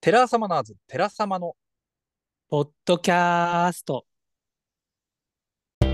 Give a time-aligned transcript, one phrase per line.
[0.00, 1.56] テラサマナーズ、テラサマの、
[2.48, 4.04] ポッドキャスト。
[5.80, 5.86] え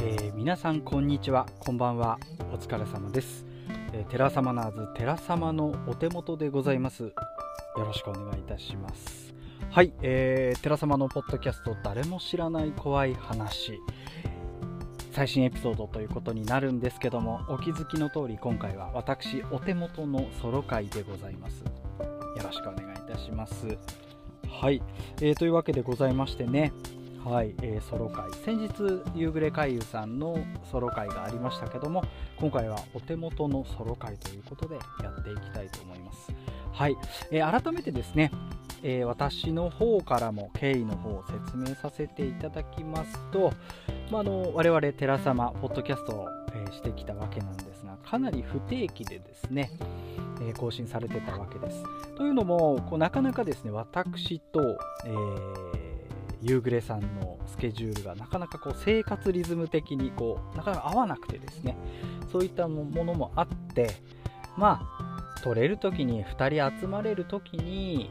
[0.00, 2.18] ー皆さんこんにちは、こんばんは、
[2.52, 3.44] お疲れ様です。
[3.92, 7.02] えーテラサマナーズ、テラサマのおてもとでございます。
[7.02, 7.12] よ
[7.76, 9.34] ろしくお願いいたします。
[9.70, 13.78] はい、えー、テラサマのポッドキャスト、誰も知らない怖い話。
[15.12, 21.60] 最新エピソードということになるんですけども、お気づきの通り今回は私おてもとのソロ回でございます。
[21.60, 21.66] よ
[22.42, 23.76] ろしくお願いいたします。
[24.48, 24.82] はい、
[25.20, 26.72] えーというわけでございましてね、
[27.26, 30.38] はい、えーソロ回、先日、夕暮れ海遊さんの
[30.70, 32.02] ソロ回がありましたけども、
[32.38, 36.32] 今回はお手元のソロ回ということでやっていきたいと思います。
[36.72, 36.96] はい、
[37.30, 38.32] えー改めてですね、
[38.82, 43.52] えー私の方からも経緯の方を説明させていただきますと、
[44.12, 49.70] まあ、あの我々テラサマポッドキャストを、えしてきたわけなんですがかなり不定期でですね、
[50.42, 51.82] え更新されてたわけです。
[52.14, 54.60] というのもこうなかなかですね私と、
[55.06, 55.82] えー
[56.44, 61.76] 夕暮れさんのスケジュールがなかなかこう生活リズム的にこうなかなか合わなくてですね
[62.32, 63.90] そういったものもあって
[64.56, 68.10] まあ撮れる時に2人集まれる時に、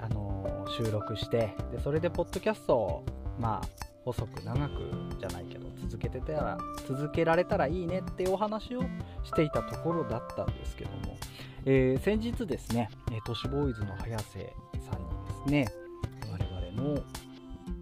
[0.00, 3.04] あのー収録してでそれでポッドキャストを
[3.38, 4.70] まあ細く長く
[5.18, 8.82] じゃないけど続けてたら続けられたらいいねってお話を
[9.24, 11.18] していたところだったんですけども、
[11.64, 14.54] えー先日ですねえ都市ボーイズの早瀬
[14.88, 15.86] さんにですね
[16.30, 17.00] 我々の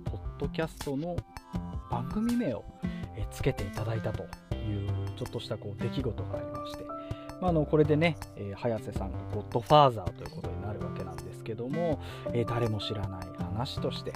[0.06, 1.14] ポッドキャストの
[1.90, 2.64] 番組名を
[3.16, 4.22] えつけていただいたと
[4.54, 6.84] いうちょっとしたこう出来事がありまして、
[7.42, 12.00] まあ、あのこれでね、えー早瀬さんがゴッドファーザーということになるわけなんですけども、
[12.32, 14.14] えー誰も知らない話として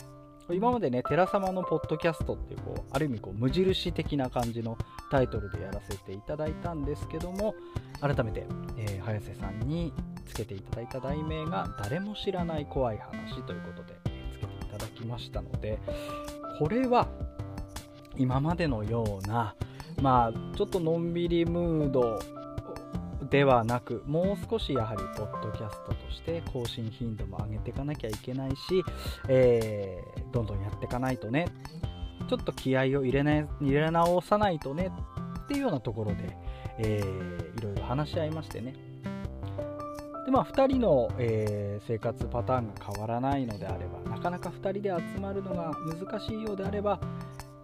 [0.54, 4.78] 今までね、寺様のポッドキャストっていう、こう、ある意味こう、無印的な感じの
[5.10, 7.54] タイトルでやらせていただいたんですけども、
[8.00, 8.46] 改めて、
[8.78, 9.92] えー早瀬さんに
[10.26, 15.78] つけていただいた題名が、誰も知らない怖い話ということで、えつけていただきましたので、
[16.58, 17.08] これは、
[18.16, 19.54] 今までのような、
[20.00, 22.18] まあ、ちょっとのんびりムード
[23.30, 28.56] ではなく、もう少しやはり、ポッドキャストとして更新頻度も上げていかなきゃいけないし、
[29.28, 31.46] えーどんどんやっていかないとね。
[32.28, 34.90] ちょっと気合を入れない入れ直さないとね
[35.44, 36.36] っていうようなところで、
[36.78, 38.74] えーいろいろ話し合いましてね。
[40.26, 47.00] でまあ2人の、えー生活パターンが変わらないのであればなかなか2人で集まるのが難しいようであれば、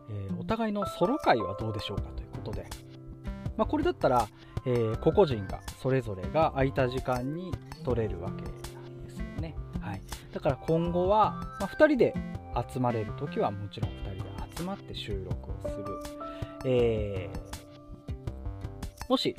[0.09, 2.67] えーお互いのソロ会はどうでしょうかということで、
[3.57, 4.29] まあ、これだったら、
[4.67, 7.53] えー個々人がそれぞれが空いた時間に
[7.85, 8.49] 取れるわけな
[8.81, 10.01] んですよね、はい、
[10.33, 12.15] だから今後は、まあ、2人で
[12.73, 15.85] 集まれる時はもちろん2人で集まって収録をする、
[16.65, 17.55] えー
[19.07, 19.37] もし、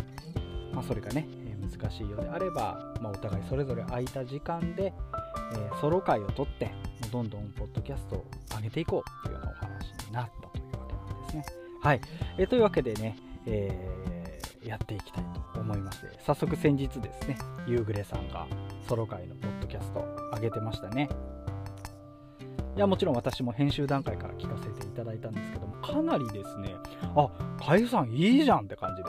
[0.71, 1.27] まあ、それがね
[1.59, 4.93] 難しいようであれば、まあ、お互いそれぞれ空いた時間で、
[5.53, 6.71] えーソロ会を取って
[7.11, 11.45] どんどんポッドキャストを上げていこうというようなお話になったというわけなんですね。
[11.81, 12.01] はい、
[12.37, 14.05] えーというわけでね、えー
[14.65, 15.23] やっていきたい
[15.53, 18.47] と思いまして早速先日ですね夕暮れさんが
[18.89, 21.07] ソロ会のポッドキャスト上げてましたね。
[22.75, 26.75] いやもちろん私も編集段階から聞かせていただいたんですけどもかなりですね
[27.15, 27.29] あ
[27.63, 29.03] 海部さんいいじゃんって感じ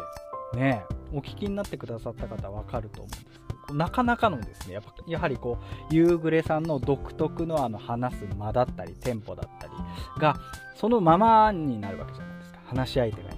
[0.55, 5.59] でねお聞きになってくださった方はわかると思うんですけどなかなかのですねやっぱやはりこ
[5.91, 9.73] う夕暮れさんの独特のあの話す間だったりテンポだったり
[10.21, 10.37] が
[10.77, 12.61] そのままになるわけじゃないですか。
[12.67, 13.36] 話し相手が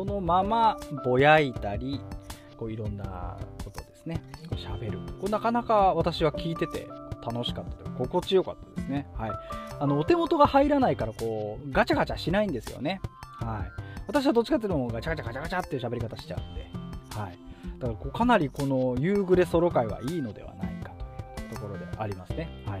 [0.00, 2.00] そのままぼやいたり
[2.56, 4.22] こういろんなことですね。
[4.48, 4.98] こう喋る。
[5.20, 6.88] これなかなか私は聞いてて
[7.22, 9.06] 楽しかったというか心地よかったですね。
[9.14, 9.30] はい。
[9.78, 13.02] あのお手元が入らないからこうガチャガチャしないんですよね。
[13.40, 13.82] はい。
[14.06, 16.70] 私はどっちかっていうとガチャガチャガチャガチャっていう喋り方しちゃうんで。
[17.14, 17.38] はい。
[17.78, 20.92] だからこうかなりこの夕暮れソロ会はいいのではないか
[21.36, 22.48] というところでありますね。
[22.64, 22.80] はい。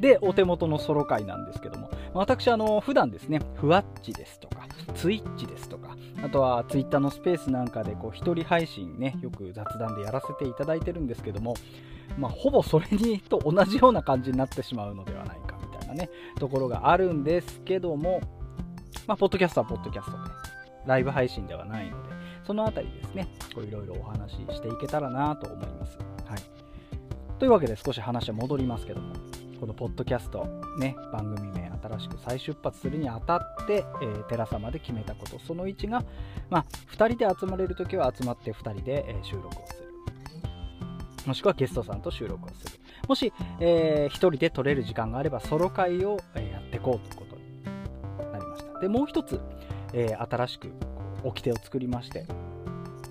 [0.00, 11.54] でお手元のソロ会なんですけども私あの普段ですねふわっちですとかツイッチですとかあとはツイッターのスペースなんかでこう一人配信ねよく雑談でやらせていただいてるんですけども
[12.18, 18.20] まあほぼそれにと同じような感じになってしまうのではないかみたいなねところがあるんですけども
[19.06, 20.18] まあポッドキャストはポッドキャストで
[20.86, 22.14] ライブ配信ではないので
[22.46, 25.98] そのあたりですねいろいろお話ししていけたらなと思います。
[25.98, 26.66] はい。
[27.38, 29.14] というわけで少し話は戻りますけども
[29.60, 30.46] このポッドキャスト
[30.78, 35.38] ね番組名新しく再出発するにあたって、えー、テラ様で決めたこと。
[35.38, 36.04] その1が、
[36.50, 39.86] まあ、2人で集まれるときは集まって2人で、えー収録をする。
[41.26, 42.80] もしくはゲストさんと収録をする。
[43.08, 48.80] もし、えー1人で撮れる時間があればソロ会を、えやっていこうということになりました。
[48.80, 49.40] でもう一つ、
[49.92, 50.76] えー新しくこ
[51.24, 52.26] う掟を作りまして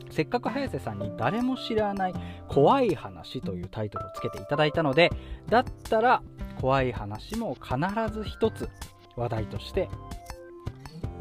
[0.10, 2.13] せっかく早瀬さんに誰も知らない
[2.48, 5.12] 怖い話というタイトルをつけていただいたので
[5.50, 6.21] だったら
[6.65, 7.75] 怖い話も必
[8.12, 8.71] ず一つ
[9.15, 9.88] 話題として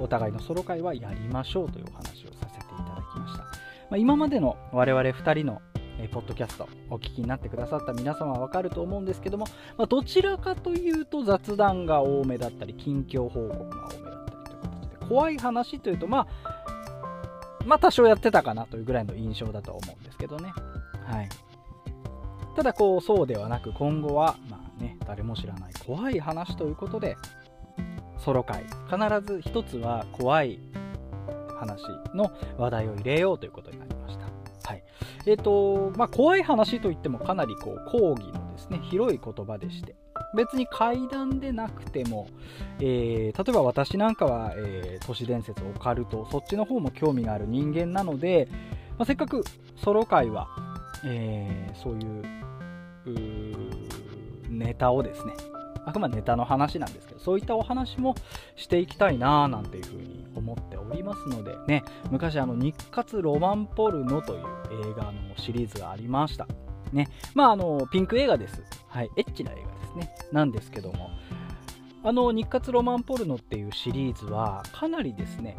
[0.00, 3.48] お互いのソロ会はやりましょうというお話をさせていただきました、ま
[3.90, 5.60] あ、今までの我々2人の
[6.00, 9.44] えポッドキャストお聞きになってくださった皆様はわかると思うんですけども、
[9.76, 16.26] まあ、どちらかというと雑談が多めだったり近況報告が多めだったりという形で怖い話というとまあ
[17.66, 20.54] まあ多少やってたかなというぐらいの印象だと思うんですけどね。
[21.04, 21.28] はい。
[22.56, 25.72] ただこうそうではなく今後はまあね誰も知らない。
[25.86, 27.16] 怖い話ということで
[28.18, 28.64] ソロ会。
[28.90, 30.58] 必ず一つは怖い
[31.58, 31.82] 話
[32.14, 34.24] の話題を入れようということになりました。
[34.68, 34.84] はい。
[35.26, 39.94] えーとまあ、怖い話といってもかなりこう講義のですね広い言葉でして。
[40.36, 42.28] 別に怪談でなくても、
[42.80, 48.48] えー、例えば私なんかは、えー、都市伝説オカルトそっちの方も興味がある人間なので、
[48.96, 49.44] まあ、せっかく
[49.76, 50.48] ソロ会は、
[51.04, 52.24] えー、そういう
[54.74, 55.32] ネタをですね
[55.86, 58.14] あくまでネタの話なんですけどそういったお話も
[58.56, 64.40] していきたいななんていうふうに思っておりますのでね昔あの日活ロマンポルノという
[64.90, 66.48] 映画のシリーズがありました。
[66.92, 68.62] ねまああのピンク映画です。
[68.88, 70.14] はいエッチな映画ですね。
[70.32, 71.10] なんですけども。
[72.06, 75.56] あの日活ロマンポルノっていうシリーズはかなりですね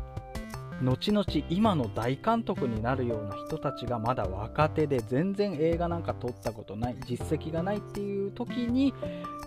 [0.82, 8.94] 後々今の大監督になるような人たちがまだ若手で全然映画なんか撮ったことない実績がないっていう時に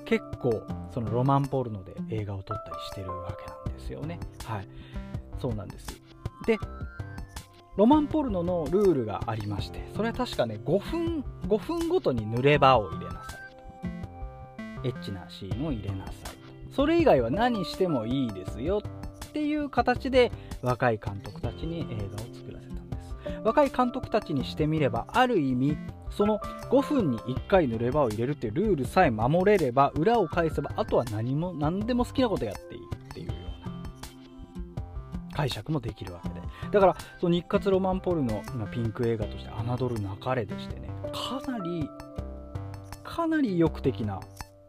[0.05, 4.19] 結構そのロマンポルノで映画を撮ったりしてるわけなんですよね。
[4.45, 4.69] はい。
[5.39, 5.87] そうなんです。
[6.47, 6.59] で
[7.77, 14.89] ロマンポルノのルールがありましてそれは確かね5分5分ごとに濡れ場を入れなさいと。
[14.89, 16.75] エッチなシーンを入れなさいと。
[16.75, 18.83] それ以外は何してもいいですよ
[19.29, 23.14] っていう形で若い監督たちに映画を作らせたんです。
[23.44, 25.76] 若い監督たちにしてみればある意味
[26.10, 26.40] その
[26.70, 33.69] 5分に1回濡れ場を入れるっていうルールさえ守れれば裏を返せばあとは何も何でも好きなことやっていいっていうよう
[35.31, 36.40] な解釈もできるわけで。
[36.70, 40.90] だからその日活ロマンポルノピンク映画として侮るなかれでしてね。
[41.12, 41.88] かなり
[43.05, 44.20] かなり意欲的な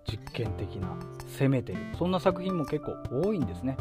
[0.09, 0.95] 実験的な
[1.37, 1.79] 攻めてる。
[1.97, 3.77] そんな作品も結構多いんですね。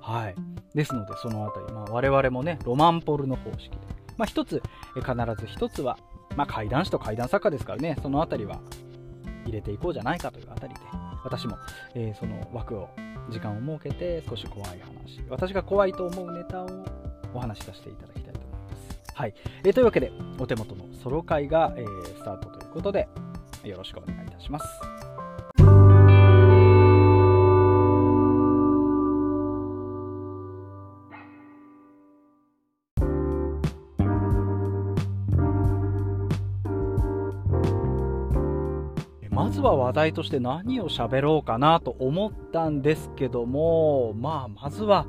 [0.00, 0.34] はい。
[0.76, 3.78] ですのでそのあたり、まあ、我々もねロマンポルノ方式で、
[4.16, 4.62] まあ、一つ
[4.94, 5.98] 必ず一つは
[6.36, 8.60] まあ、怪談師と怪談作家ですからね、そのあたりは
[9.46, 10.80] 入れていこうじゃないかというあたりで、
[11.24, 11.56] 私も、
[11.94, 12.88] えー、その枠を、
[13.30, 16.68] 時間を設けて少し怖い話、私が怖いと思うネタを
[17.34, 19.14] お話しさせていただきたいと思います。
[19.14, 19.34] はい。
[19.64, 23.08] えー、というわけで、お手元のソロ会が、えー、スタートということで、
[23.64, 24.95] よろしくお願いいたします。
[39.96, 45.06] 題として何を喋ろうかなと思ったんですけども、まあ、まずは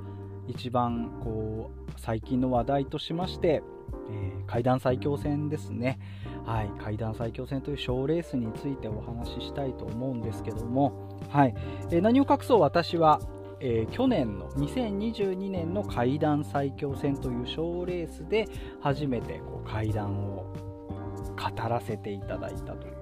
[0.47, 3.61] 一番こう最近の話題としまして、
[4.09, 5.99] えー、階段最強戦ですね。
[6.45, 11.55] はい、階段最強戦という賞レースについてお話ししたいと思うんですけども、はい
[11.91, 13.19] えー、何を隠そう私は、
[13.59, 18.47] えー、去年の2022年の階段最強戦という賞レースで
[18.79, 20.53] 初めてこう階段を
[21.35, 22.96] 語らせていただいたという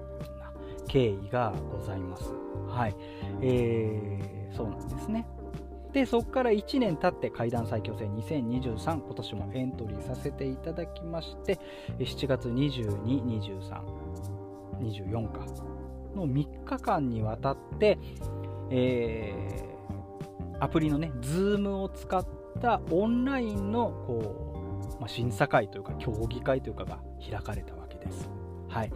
[0.88, 2.32] 経緯がございます。
[2.68, 2.96] はい。
[3.42, 5.26] えー、そうなんですね。
[5.92, 11.58] で、そこから1年経って階段最強戦2023今年もエントリーさせていただきまして
[11.98, 13.80] 7月22、23、
[14.80, 15.46] 24か
[16.14, 17.98] の3日間にわたって、
[18.70, 22.26] えー、アプリのね、Zoom を使っ
[22.60, 28.28] たオンラインのこう、まあ、審査会というか競技会というかが開かれたわけです。
[28.68, 28.92] はい、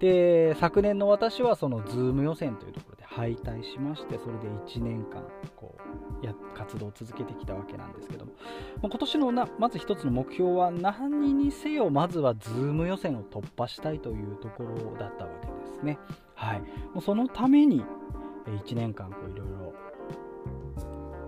[0.00, 5.22] で昨年の私はその Zoom 予選というところで敗退しましてそれで1年間
[5.56, 5.74] こ
[6.22, 8.32] うや活動を続けてきたわけなんですけども、
[8.80, 15.98] まあ、今年のなまず一つの目標は何にせよまずは Zoom 予選を突破したいというところだったわけですね。
[16.34, 17.84] はい、もうそのために
[18.46, 19.74] 1年間いろいろ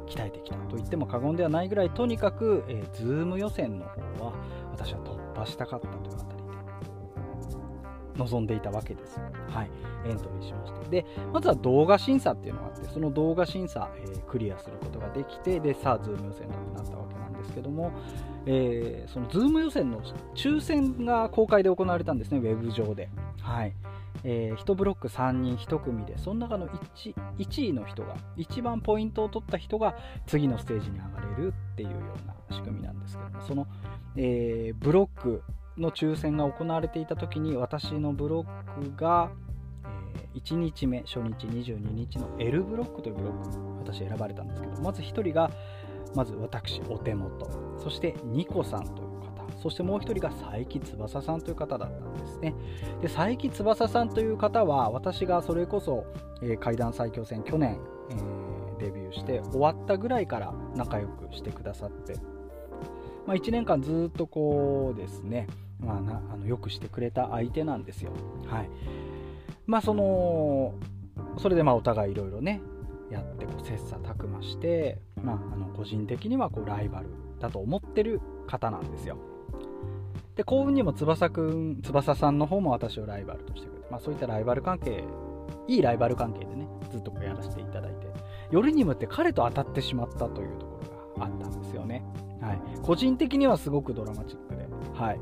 [0.07, 4.33] 鍛えてきたと言っても過言ではないぐらいとにかく、えー、Zoom 予選の方は
[4.73, 6.34] 私は突破したかったという
[8.17, 9.21] 望んでいたわけです。
[9.49, 9.71] はい、
[10.07, 10.89] エントリーしました。
[10.89, 17.93] で、まずは動画審査っていうのがあって、その動画審査、えー、クリアすることができて、で、さあ、ズーム予選だとなったわけなんですけども、
[18.47, 20.01] えー、そのズーム予選の
[20.35, 23.09] 抽選が公開で行われたんですね、ウェブ上で。
[23.41, 23.75] はい。
[24.23, 33.67] えー、1ブロック3人1組で、その中の 1, 1位の人が、一番ポイントを取った人が次のステージに上がれるっていうような仕組みなんですけども、その、
[34.17, 35.43] えー、ブロック
[35.79, 39.31] の抽選が行われていた時に私のブロックが、
[40.35, 45.51] え1日目初日22日の L ブロックというブロック私選ばれたんですけどまず1人が
[46.15, 52.55] まず私お手元そしてニコさんという方そしてもう1人が佐伯翼さんという方だったんですね。
[53.01, 56.05] で佐伯翼さんという方は私がそれこそ、
[56.43, 57.79] えー怪談最強戦去年、
[58.11, 62.15] えーデビューして終わったぐらいから仲良くしてくださって
[63.27, 65.47] まあ、1年間ずっとこうですね、
[65.85, 68.13] まあ、なあのよくしてくれた相手なんですよ。
[68.47, 68.71] はい。
[69.67, 70.75] まあその
[71.39, 72.61] それでまあお互いいろいろね
[73.11, 79.19] やってこう切磋琢磨して、まあ、あの個人的にはこうライバルだと思ってる方なんですよ。
[80.37, 85.05] で幸運にも翼くん翼さんの方も私をライバルとしてくれて、まあ、そういったライバル関係
[85.69, 88.09] いいライバル関係でねずっとこうやらせていただいて
[88.51, 90.81] よりにもって彼と当たってしまったというとこ
[91.17, 92.05] ろがあったんですよね。
[92.41, 95.21] はい、個人的にはすごくドラマチックで、はい。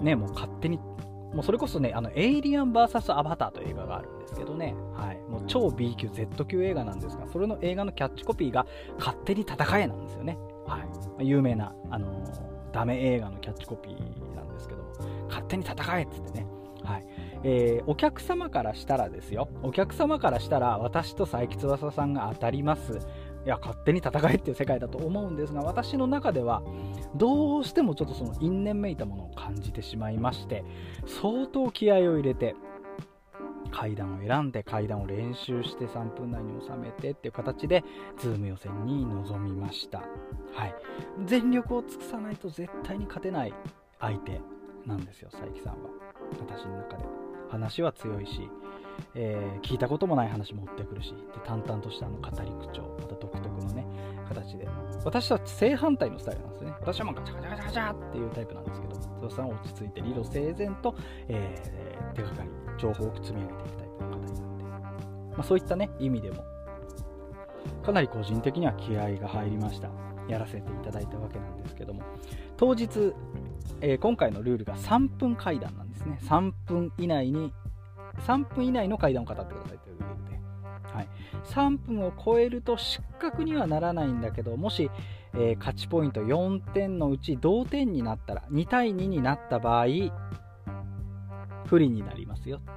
[0.00, 5.18] ね、もう勝手に、もうそれこそね、あの、エイリアン VS アバターという映画があるんですけどね、はい。
[5.30, 8.66] もう超 B 級、Z 級映画なんですが、それの映画のキャッチコピーが、
[8.98, 10.38] 勝手に戦えなんですよね。
[10.66, 10.78] は
[11.20, 11.26] い。
[11.28, 14.82] 有名な、あのーダメ映画のキャッチコピーなんですけど、
[15.28, 16.46] 勝手に戦えっつってね、
[16.82, 17.06] はい。
[17.44, 22.98] えーお客様からしたらですよ、お客様からしたら、私と佐伯翼さんが当たります。
[23.44, 26.62] いや勝手に戦えっていう世界だと思うんですが私の中では
[27.14, 30.64] どうしてもちょっとその因縁めいたものを感じてしまいまして
[31.06, 32.56] 相当気合を入れて
[33.70, 37.84] 階段を選んで階段を練習して3分内に収めてっていう形で
[38.18, 39.98] ズーム予選に臨みました、
[40.52, 40.74] はい、
[41.26, 43.54] 全力を尽くさないと絶対に勝てない
[44.00, 44.40] 相手
[44.86, 45.90] なんですよ佐伯さんは。
[46.40, 47.04] 私の中で。
[47.50, 48.50] 話は強いし
[49.14, 53.86] えー聞いたこともない話持ってくるしで淡々としたあの語り口調また独特のね
[54.28, 54.68] 形で。
[55.04, 56.72] 私は正反対のスタイルなんですね。
[56.80, 60.94] 私はもうガチャガチャガチャガチャっていうタイプなんですけど翼さんは落ち着いて理路整然と、
[61.28, 62.48] えー手がかり
[62.78, 66.44] 情報を積み上げていくタイプの方になって、まあ、そういったね意味でも
[67.82, 69.90] かなり個人的には気合が入りました。
[70.28, 72.02] やらせていただいたわけなんですけども。
[72.56, 73.12] 当日、
[73.80, 76.18] えー今回のルールが3分会談なんですね。
[76.22, 77.52] 3分以内に
[78.22, 80.40] 3分以内の階段を語ってくださいというルールで、
[80.92, 81.08] はい、
[81.46, 84.90] 3分を超えると失格にはならないんだけどもし、
[85.34, 89.86] えー勝ちポイント4点のうち同点になったら2対2になった場合
[91.66, 92.72] 不利になりますよって。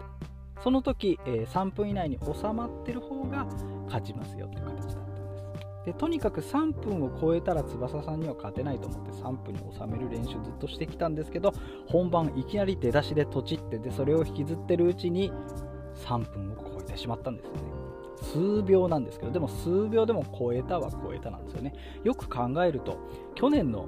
[0.64, 3.46] その時、えー3分以内に収まってる方が
[3.86, 4.97] 勝ちますよっていう形
[5.88, 11.54] でとにかく3分を超えたら翼さんには勝てないと思って3分に収める練習ずっとしてきたんですけど
[11.88, 15.32] 本番いきなり出だしでとちってでそれを引きずってるうちに
[16.06, 17.62] 3分を超えてしまったんですよね。
[18.22, 21.74] 数秒なんですけどでも数秒でも超えたは超えたなんですよね。
[22.04, 22.98] よく考えると
[23.36, 23.88] 去年の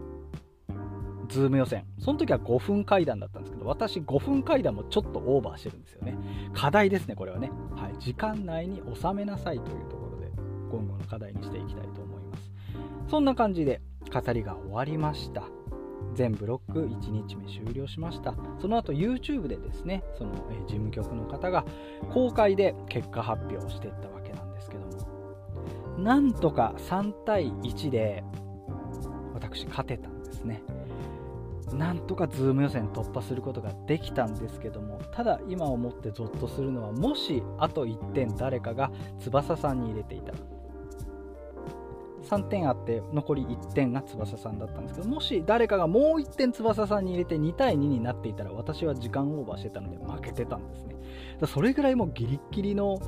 [1.27, 6.17] ズーム予選その時は5分怪談だったんですけど私5分怪談もちょっとオーバーしてるんですよね。
[6.53, 10.08] 課題ですねこれはね、はい、時間内に収めなさいというところ。
[10.71, 12.51] 今後の課題にしていきたいと思います。
[13.09, 13.81] そんな感じで
[14.13, 15.43] 語りが終わりました。
[16.13, 18.33] 全ブロック1日目終了しました。
[18.59, 20.31] その後 YouTube でですねその、
[20.67, 21.65] 事務局の方が
[22.13, 24.89] 公開で結果発表をしていったわけなんですけども。
[25.97, 28.23] なんとか3対1で
[29.33, 30.61] 私勝てたんですね。
[31.73, 34.99] なんとかズーム予選突破することができたんですけども。
[35.11, 40.37] ただ今思ってゾッとするのはもしあと1点誰かが翼さんに入れていたら。
[42.29, 50.95] 3点あって残り1点が翼さんだったんですけどもし誰かがもう1点翼さんに入れて2対2になっていたら私は時間オーバーしてたので負けてたんですね。
[51.39, 52.99] だそれぐらいもうギリッギリの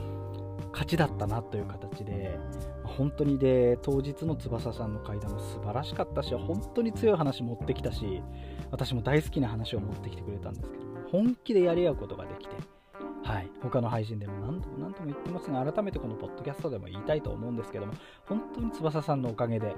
[0.71, 2.39] 勝ちだったなという形で
[2.83, 8.23] 本当にで当日の翼さんの会談も素晴らしかったし本当に強い話持ってきたし
[8.71, 12.55] 私も大好きな話を持ってきてくれたんですけど本気でやり合うことができて
[13.31, 17.93] はい、他の配信でも何度も何度も言ってますが改めてこのポッドキャストでも言いたいと思うんですけども
[18.25, 19.75] 本当に翼さんのおかげで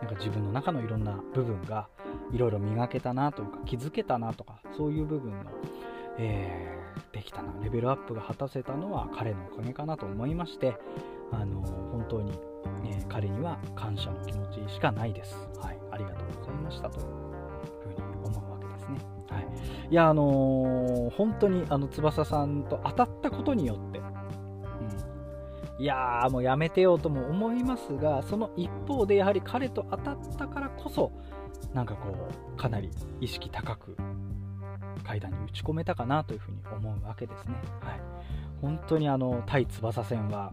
[0.00, 1.88] なんか自分の中のいろんな部分が
[2.32, 5.50] いろいろ磨けたなというか気づけたなとかそういう部分の、
[6.18, 6.82] えー
[7.12, 10.76] できたなレベルアップが果たせたのは彼のおかげかなと思いまして
[11.30, 12.38] あの本当に、
[12.84, 17.41] え彼には感謝の気持ちしかないです、はい、ありがとうございましたと。
[19.90, 24.02] い、いやあのー本当にあの翼さんと当たったことによって、う
[25.80, 31.12] ん、いやーもうやめてよとも思いますがその一方でやはり彼と当たったからこそ
[31.74, 32.90] なんかこうかなり
[33.20, 33.96] 意識高く
[35.04, 37.54] 階段に打ち込めたかなというふうに思うわけですね。
[37.80, 38.00] はい、
[38.60, 40.52] 本当にあの対翼戦は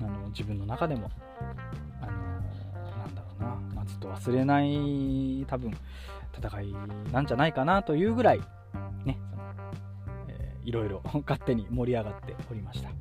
[0.00, 1.10] あの自分の中でも
[2.00, 2.12] あの
[2.98, 5.76] なんだろうなまずっと忘れない多分
[6.38, 6.74] 戦い
[7.12, 8.40] なんじゃないかなというぐらい
[9.04, 9.42] ねその、
[10.28, 12.94] えー、いろいろ 勝手に盛り上がっておりました、は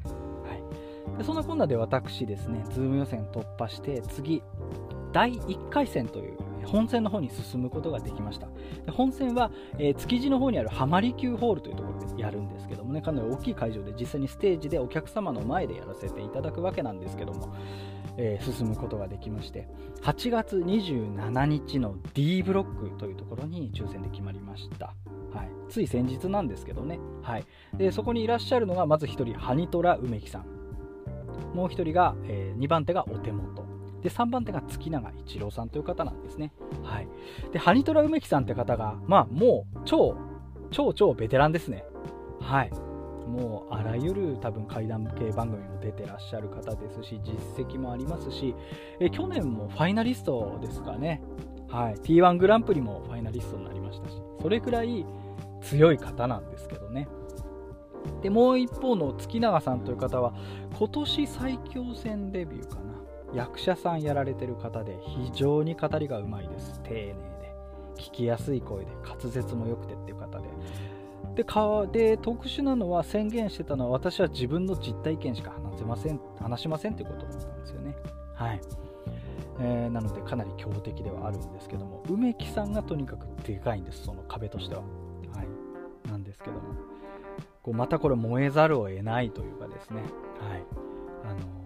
[1.16, 4.42] い、でそんなこんなで私ですねズーム予選突破して次
[5.12, 6.38] 第1回戦という
[6.68, 8.48] 本戦の方に進むことができました。
[8.86, 13.02] で本戦は、えー、築地の方にある浜離宮ホールというところでやるんですけどもね。
[13.02, 17.54] かなり大きい会場で実際にステージでお客様の前でやらせていただくわけなんですけども、
[18.18, 19.68] えー、進むことができまして。
[20.04, 24.94] 8月27日の D ブロックというところに抽選で決まりました、
[25.34, 27.46] はい、つい先日なんですけどね、はい、
[27.76, 30.46] でそこにいらっしゃるのがまず1人ハニトラ梅木さん。
[31.54, 33.77] もう1人が、えー、2番手がお手元。
[34.08, 36.54] で3番手が月永一郎さんという方なんですね。
[36.82, 37.08] はい、
[37.52, 40.16] でハニトラ梅木さんって方が、まあ、もう超
[40.72, 41.84] 超超ベテランですね。
[42.40, 42.72] はい、
[43.28, 48.56] もうあらゆる多分怪談系番組も出てらっしゃる方ですし実績もありますし
[49.02, 51.22] え去年もファイナリストですかね、
[51.68, 55.06] はい、T1 グランプリもファイナリストになりましたしそれくらい
[55.62, 57.10] 強い方なんですけどね。
[58.22, 60.34] でもう一方の月永さんという方は
[60.78, 62.97] 今年最強戦デビューかな。
[63.34, 66.82] 役者さんやられてる方で非常に語りがうまいです。
[66.84, 67.56] 丁寧で。
[67.96, 68.92] 聞きやすい声で。
[69.04, 70.48] 滑舌も良くてっていう方で。
[71.36, 77.96] でかで特殊なのは宣言してたのは私は自分の実体験しか話せません話しませんってことだったんですよね。
[78.34, 78.62] はい。
[79.60, 84.04] えー、なのでかなり強敵ではあるんですけども梅木さんがとにかくでかいんです。
[84.04, 84.82] その壁としては。
[84.82, 86.10] はい。
[86.10, 86.62] なんですけども。
[87.64, 90.02] こうまたこれ燃えざるを得ないというかですね。
[90.40, 90.64] はい。
[91.26, 91.57] あの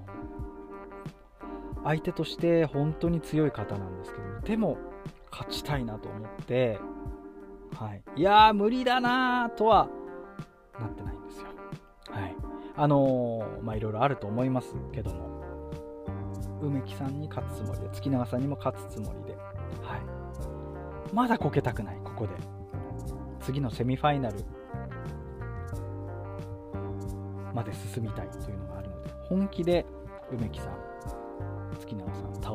[1.83, 4.77] 相手として本当に強い方なんですけどでも
[5.31, 6.79] 勝ちたいなと思って、
[7.77, 9.89] はい、いやー無理だなとは
[10.79, 11.47] なってないんですよ。
[12.09, 12.35] はい、
[12.75, 15.41] あのー、まあいろいろあると思いますけども
[16.61, 19.38] 梅木さんに勝つつもりで月永さんにも勝つつもりで、
[19.81, 20.01] はい、
[21.13, 22.61] まだこけたくないここで。
[23.41, 24.38] 次のセミファイナル
[27.53, 29.85] まで進みたいというのがあるので本気で
[30.32, 30.90] 梅木さん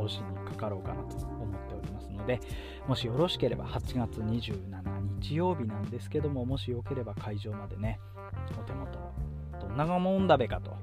[0.07, 2.41] 永さん倒しにかかろうかなと思っておりますので
[2.87, 8.01] もしよろしければ8月27日曜日なんですけどももしよければ会場までね
[8.59, 8.99] お手元
[9.61, 10.77] どんなもんだべかと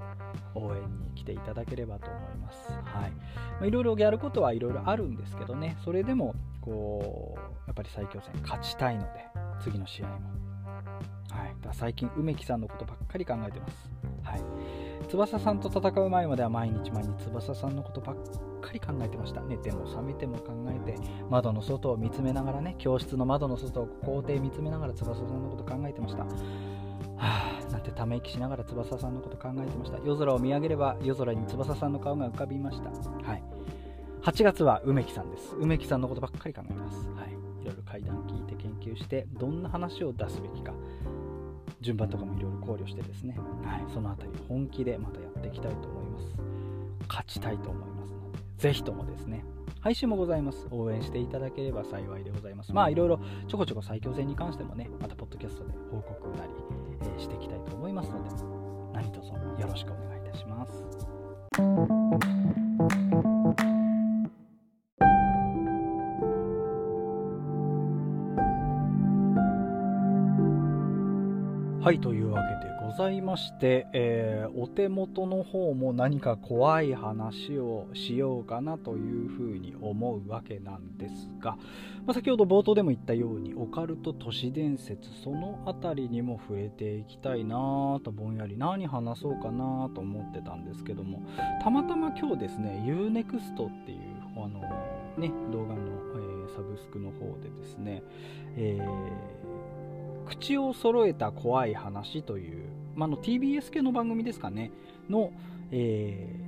[0.56, 2.72] 応援に来ていただければと思います。
[2.72, 3.12] はい
[3.60, 9.28] まいろいろやることはいろいろあるんですけどね、それでもこうやっぱり最強戦勝ちたいので、
[9.62, 10.14] 次の試合も。
[11.30, 13.92] はい、だ最近、梅木さんのことばっかり考えてます。
[14.24, 14.44] はい
[15.10, 18.16] 翼さんと戦う前までは毎日毎日翼さんのことばっ
[18.64, 19.42] かり考えてました。
[19.42, 20.98] 寝ても覚めても考えて
[21.30, 26.24] 窓の外を見つめながらね教室の窓の外を校庭見つめながら翼さんのこと考えてました。
[26.24, 26.30] は
[27.20, 30.00] あなんてため息しながら翼さんのこと考えてました。
[30.00, 32.90] 夜空を見上げれば夜空に翼さんの顔が浮かびました。
[32.90, 33.44] はい。
[34.24, 35.54] 8月は梅木さんです。
[35.56, 37.08] 梅木さんのことばっかり考えます。
[37.10, 37.32] はい。
[37.64, 40.74] いろいろ階段聞いて研究してどんな話を出すべきか
[41.82, 46.26] 順番とかもいろいろ考慮してですね、はい、その辺り本気でまたやっていきたいと思います。
[47.08, 48.13] 勝ちたいと思います。
[48.58, 49.44] ぜひともですね
[49.82, 50.66] 配信もございます。
[50.72, 52.72] 応援していただければ幸いでございます。
[52.72, 56.52] まあいろいろちょこちょこ最強戦に関してもねまたポッドキャストで報告なり、
[57.02, 58.30] えー、していきたいと思いますので
[58.94, 60.84] 何卒よろしくお願いいたします。
[71.84, 72.23] はいという
[72.94, 81.58] ざいまして、えー、お手元の方も何か怖い話をしようかなというふうに思うわけなんですが、
[82.06, 91.22] まあ、先ほど冒頭でも言ったようにオカルト都市伝説その辺りにも触れていきたいなとぼんやり何話そうかなと思ってたんですけども
[91.62, 94.00] たまたま今日ですね UNEXT っていう
[94.38, 94.60] あの、
[95.18, 98.04] ね、動画の、えー、サブスクの方でですね、
[98.58, 99.44] えー
[100.24, 104.72] 口を揃えた怖い話という、まあ、の TBS 系の番組ですかね、
[105.10, 105.32] の、
[105.72, 106.40] え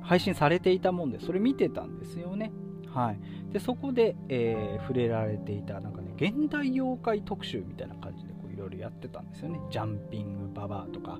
[0.00, 2.52] ー、配信されていたもんで、それ見てたんですよね。
[2.92, 9.60] はい、でそこで、えー、触れられていたなんか、ね、現代妖怪特集みたいな感じでいろいろやってたんですよね。
[9.70, 11.18] ジャンピングババアとか、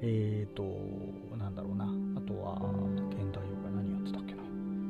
[0.00, 0.64] えーと、
[1.36, 2.56] なんだろうな、あとは
[3.10, 4.42] 現代妖怪何やってたっけな。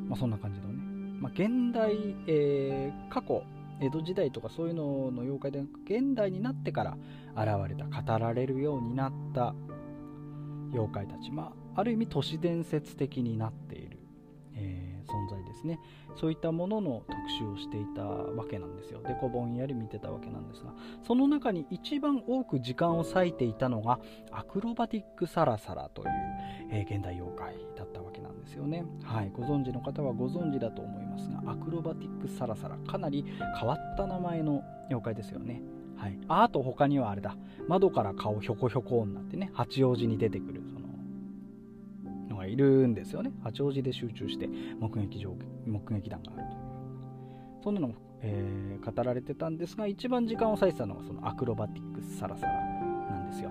[0.09, 0.75] まあ、そんな感じのね。
[1.21, 3.45] まあ、現代、えー、過去、
[3.81, 6.97] 江戸時代とかそういうのの妖怪で現代になってから
[7.37, 9.55] 現れた語られるようになった。
[10.73, 13.99] 妖怪たち、まあ、ある意味都市伝説的になっている、
[14.55, 15.79] えー、存在ですね。
[16.17, 19.03] そういったものの特集をしていたわけなんですよ。
[19.03, 20.75] でこぼんやり見てたわけなんですが
[21.07, 23.99] その中に一番多く時間を割いていたのが
[24.31, 26.09] アクロバティックサラサラという、
[26.71, 28.85] えー、現代妖怪だったわけなんですよね。
[29.05, 33.25] はいご存知の方はご存知だと思いますがアクロバティックサラサラかなり
[33.59, 35.63] 変わった名前の妖怪ですよね。
[36.03, 37.37] はい、あと他にはあれだ。
[37.69, 43.31] 窓から顔ひょこひょこになってね八王子に出てくるそののがいるんですよね。
[43.45, 44.49] 八王子で集中して
[44.81, 46.63] 目撃上目撃談があるという。
[47.63, 53.51] そんなのも、えー、語られてたんですが一番時間を割いてたのがそのアクロバティックサラサラなんですよ、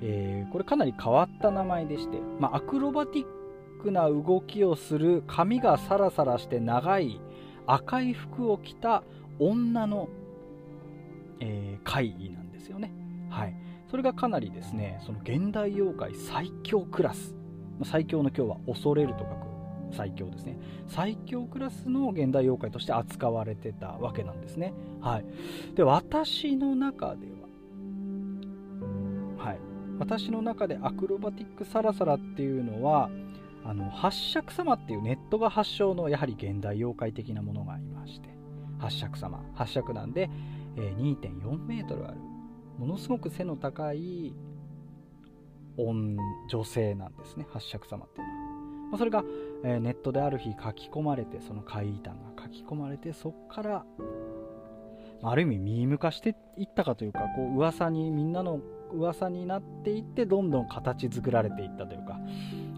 [0.00, 3.26] えー、これかなり変わった名前でして、まあ、アクロバティッ
[3.82, 7.20] クな動きをする髪がサラサラして長い
[7.66, 9.02] 赤い服を着た
[9.38, 10.08] 女の
[11.40, 12.92] えー、怪異なんですよね。
[13.30, 13.54] はい。
[13.90, 17.34] それがかなりですね、その現代妖怪最強クラス。
[17.84, 19.46] 最強の今日は恐れると書く
[19.92, 20.58] 最強ですね。
[20.88, 24.72] 最強クラスの現代妖怪として扱われてたわけなんですね。
[25.00, 25.24] はい。
[25.74, 27.26] で、私の中で
[29.38, 29.58] は、はい。
[29.98, 33.10] 私の中でアクロバティックサラサラっていうのは、
[33.68, 38.28] あの八尺様っていうネットが発祥のやはり現代妖怪的なものがありまして
[38.78, 40.30] 八尺様八尺なんで
[40.76, 42.18] え、2.4メートルある。
[42.78, 44.34] ものすごく背の高い
[46.48, 47.46] 女性なんですね。
[47.50, 48.40] 八尺様っていうのは、
[48.90, 49.24] まあ、それが、
[49.64, 53.84] え、ネットである日書き込まれてその怪異談が書き込まれてそこから
[55.22, 58.60] まある意味ミーム化していったかというかこう噂にみんなの
[58.92, 62.18] 噂になっていってどんどん形作られていったというか、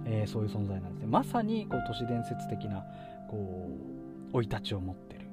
[0.07, 1.07] えー、そういう存在なんですね。
[1.07, 2.85] まさにこう都市伝説的な
[3.29, 3.69] こ
[4.33, 5.27] う生い立ちを持ってる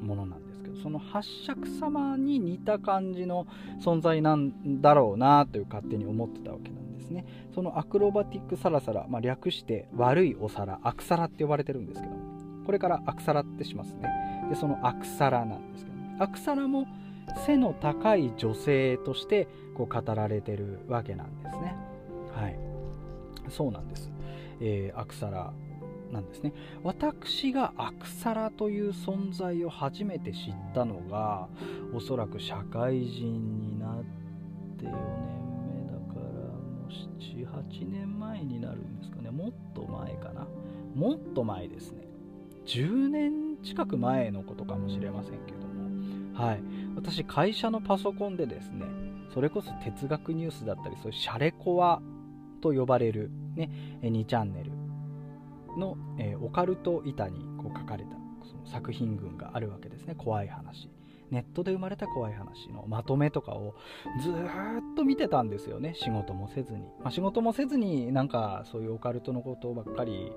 [0.00, 3.46] ものなんですけどその八尺様に似た感じの
[3.80, 7.24] 存在なんだろうなという勝手に思ってたわけなんですね。
[7.54, 12.14] そのアクロバティックサラサラ、まあ、略して悪いお皿アクサラって呼ばれてるんですけど
[12.66, 14.46] これからアクサラってしますね。
[14.50, 16.86] でそのアクサラなんですけどアクサラも
[17.46, 21.74] 背の高い女性としてこう語られてるわけなんですね。
[22.34, 22.68] はい。
[23.50, 24.10] そうなんです、
[24.60, 25.52] えー、アクサラ
[26.12, 26.52] なんですね。
[26.82, 31.48] 私がアクサラという存在を初めて知ったのが
[31.94, 34.04] おそらく社会人になっ
[34.78, 34.92] て4年
[35.74, 39.30] 目だからもう78年前になるんですかね。
[39.30, 40.46] もっと前かな。
[40.94, 42.08] もっと前ですね。
[42.66, 45.68] 10年近く前のことかもしれませんけども。
[46.34, 46.60] はい。
[46.98, 48.84] 私会社のパソコンでですね
[49.32, 52.02] それこそ哲学ニュースだったりそういうシャレコア
[52.60, 53.70] と呼ばれるね
[54.02, 54.72] 2チャンネル
[55.76, 58.10] の、えー、オカルト板にこう書かれた
[58.48, 60.14] その作品群があるわけですね。
[60.16, 60.88] 怖い話。
[61.30, 63.74] ネットで生まれた怖い話のまとめとかを
[64.22, 64.34] ずっ
[64.96, 65.94] と見てたんですよね。
[65.94, 70.32] 仕事もせずに、まあ、仕事もせずになんかそういうオカルトのことばっかり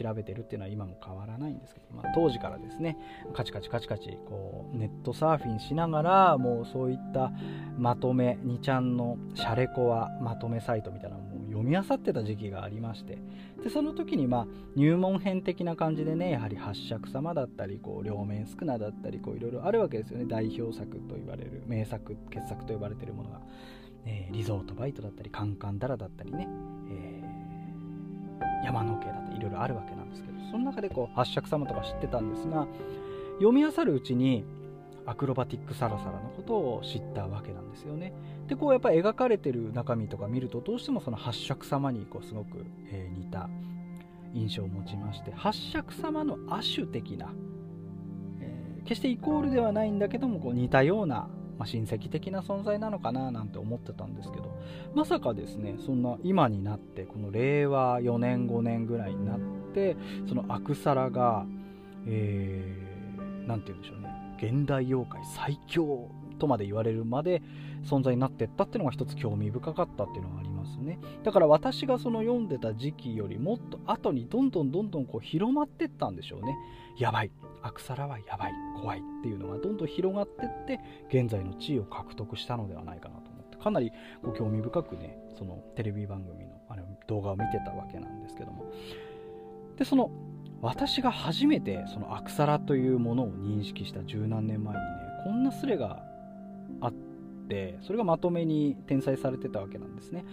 [0.00, 2.96] 調べてるっていうのは今も変わらないんですけど、まあ、当時からですね。
[3.34, 7.32] カチカチカチカチこうネットサーフィンしながらもうそういった
[7.76, 13.18] まとめ2ちゃんのシャレコアまとめサイトみたいなのも読み漁ってた時期がありまして
[13.62, 20.24] でその時にまあ入門編的な感じでねやはり八尺様だったりこう両面スクナだったりいろいろあるわけですよね。
[20.26, 23.40] 代表作と言われる名作傑作と呼ばれてるものが、
[24.06, 26.48] えー、リゾートバイトだったりカンカンダラだったりね、
[26.90, 32.66] えー、山の家だったりいろいろあるわけなんですけどその中でこう八尺様とか知ってたんですが
[33.38, 34.44] 読み漁るうちに
[35.06, 38.12] アクロバティックサラサラのことを知ったわけなんですよね。
[38.50, 43.48] でこうやっぱり描かれてる中身とか見るとどうしてもその八尺様にこうすごく、えー、似た
[44.34, 47.32] 印象を持ちまして八尺様の亜種的な、
[48.40, 54.52] えー、決してイコールではないんだけどもこう似たような、まあ、親戚的な存在なのかななんて思ってたんですけど
[54.96, 59.38] まさかですねそんな今になってこの令和4年5年ぐらいになっ
[59.74, 59.96] て
[60.28, 61.46] そのアクサラが
[62.04, 64.10] 何、えー、て言うんでしょうね
[64.42, 66.10] 現代妖怪最強
[66.40, 67.42] とまで言われるまで
[67.84, 70.98] 存在になってったっていうのが一つ興味深かったっていうのがありますね。
[71.24, 76.56] だから私がその読んでた時期よりもっと後にどんどんどんどんこう広まってったんでしょうね。
[76.98, 77.30] やばい。
[77.62, 78.52] アクサラはやばい。
[78.80, 83.90] 怖いっていうのがどんどん広がってって現在の地位を獲得したのではないかなと思ってかなり
[84.22, 88.64] こう興味深くねそのテレビ番組のあの動画を見てたわけなんですけども。
[89.76, 90.10] でその
[90.62, 94.86] 私が初めてそのアクサラというものを認識した十何年前にね
[95.24, 96.02] こんなスレが
[97.50, 100.24] ってそれがまとめに転載されてたわけなんですね、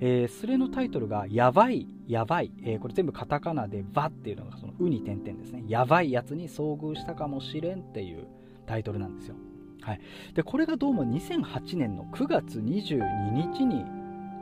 [0.00, 5.64] えー、スレのタイトルが「やばいやばい」えー、これ全部カタカナで「バ」っていうのがその「う」に点々ですね。
[5.68, 8.26] やばいやつに遭遇したかもしれんっていう
[8.66, 9.36] タイトルなんですよ。
[9.82, 10.00] はい、
[10.34, 13.84] でこれがどうも2008年の9月22日に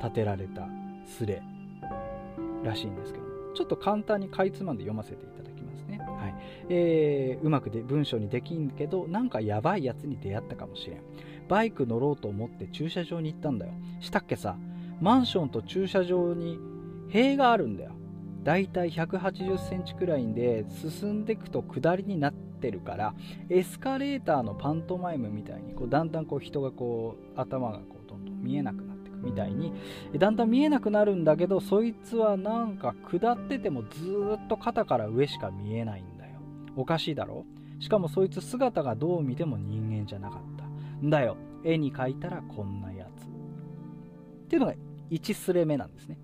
[0.00, 0.68] 建てられた
[1.04, 1.42] スレ
[2.62, 5.98] らしいんですけどちょっと簡単にかいつまんで読ませていただきますね。
[5.98, 6.34] はい。
[6.68, 11.00] えーうまくで文章にできんけど、なんかやばいやつに出会ったかもしれん。
[11.48, 13.72] バイク乗ろうと思って駐車場に行ったんだよ。
[14.00, 14.56] したっけさ、
[15.00, 16.58] マンションと駐車場に
[17.08, 17.92] 塀があるんだよ。
[18.42, 23.14] だいたい180センチくらいで進んでいくと下りになってるから
[23.48, 29.72] エスカレーターのパントマイムみたいにこうだんだんこう人がこう頭がこうどんどん見えなくなっていくみたいに
[30.18, 33.88] だんだん見えなくなるんだけどそいつはなんか下っててもず
[34.44, 36.32] っと肩から上しか見えないんだよ
[36.74, 37.44] おかしいだろ？
[37.78, 40.61] しかもそいつ姿がどう見ても人間じゃなかった
[41.10, 41.36] だよ。
[41.64, 43.24] 絵に描いたらこんなやつ。
[43.24, 43.26] っ
[44.48, 44.74] ていうのが
[45.10, 46.18] 1スレ目なんですね。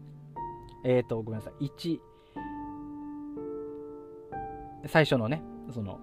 [0.85, 1.67] えっ、ー、とごめんなさい。
[1.67, 1.99] 1
[4.87, 6.01] 最初のねその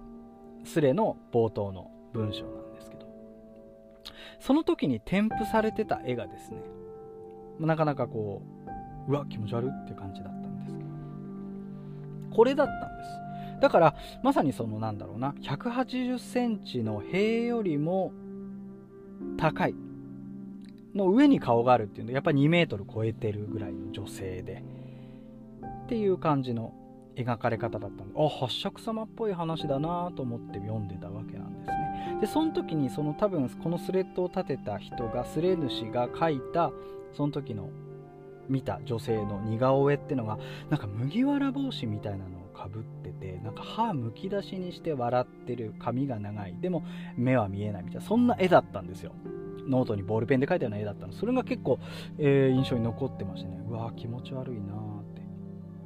[0.64, 3.06] スレの冒頭の文章なんですけど。
[4.40, 6.58] その時に添付されてた絵がですね
[7.58, 8.42] なかなかこ
[9.08, 10.88] ううわ気持ち悪いっていう感じだったんですけど。
[12.36, 13.10] これだったんです。
[13.60, 18.12] だからまさにそのなんだろうな180センチの塀よりも
[19.38, 19.74] 高い。
[20.94, 24.62] の上に顔があるっていうのやっぱり2メートル超えてるぐらいの女性で。
[25.84, 26.74] っていう感じの
[27.16, 32.18] 書かれ方だったんであ八尺様っぽい話だなと思って読んでたわけなんですね。
[32.20, 36.72] でその時にその多分このスレッドを立てた人がスレ主が描いた
[37.14, 37.70] その時の
[38.48, 40.38] 見た女性の似顔絵ってのが
[40.70, 46.56] なんか麦わら帽子みたいなのをかぶっててなんか歯むき出しにして笑ってる髪が長い。
[46.60, 46.84] でも
[47.16, 48.06] 目は見えないみたいな。
[48.06, 49.12] そんな絵だったんですよ。
[49.68, 51.12] ノートにボールペンで描いたような絵だったの。
[51.12, 51.78] それが結構、
[52.18, 53.60] えー、印象に残ってましてね。
[53.68, 55.22] うわー気持ち悪いなって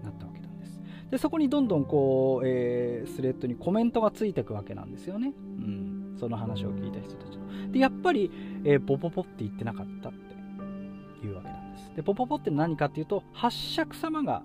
[0.02, 0.80] なったわけなんです。
[1.10, 7.72] でそこにどんどんこう、えー、スレッドにコメントがついてくわけなんですよね、うん、その話を聞いた人たちの。
[7.72, 8.30] でやっぱり、
[8.64, 11.92] えー、ポポポって言ってなかったっていうわけなんです。
[11.96, 14.44] でポポポって何かっていうと八尺様が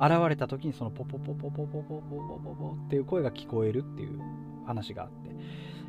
[0.00, 4.20] 現れた時にそのポポポポポポポポポポポっていう声が聞こえるっていう
[4.66, 5.28] 話があって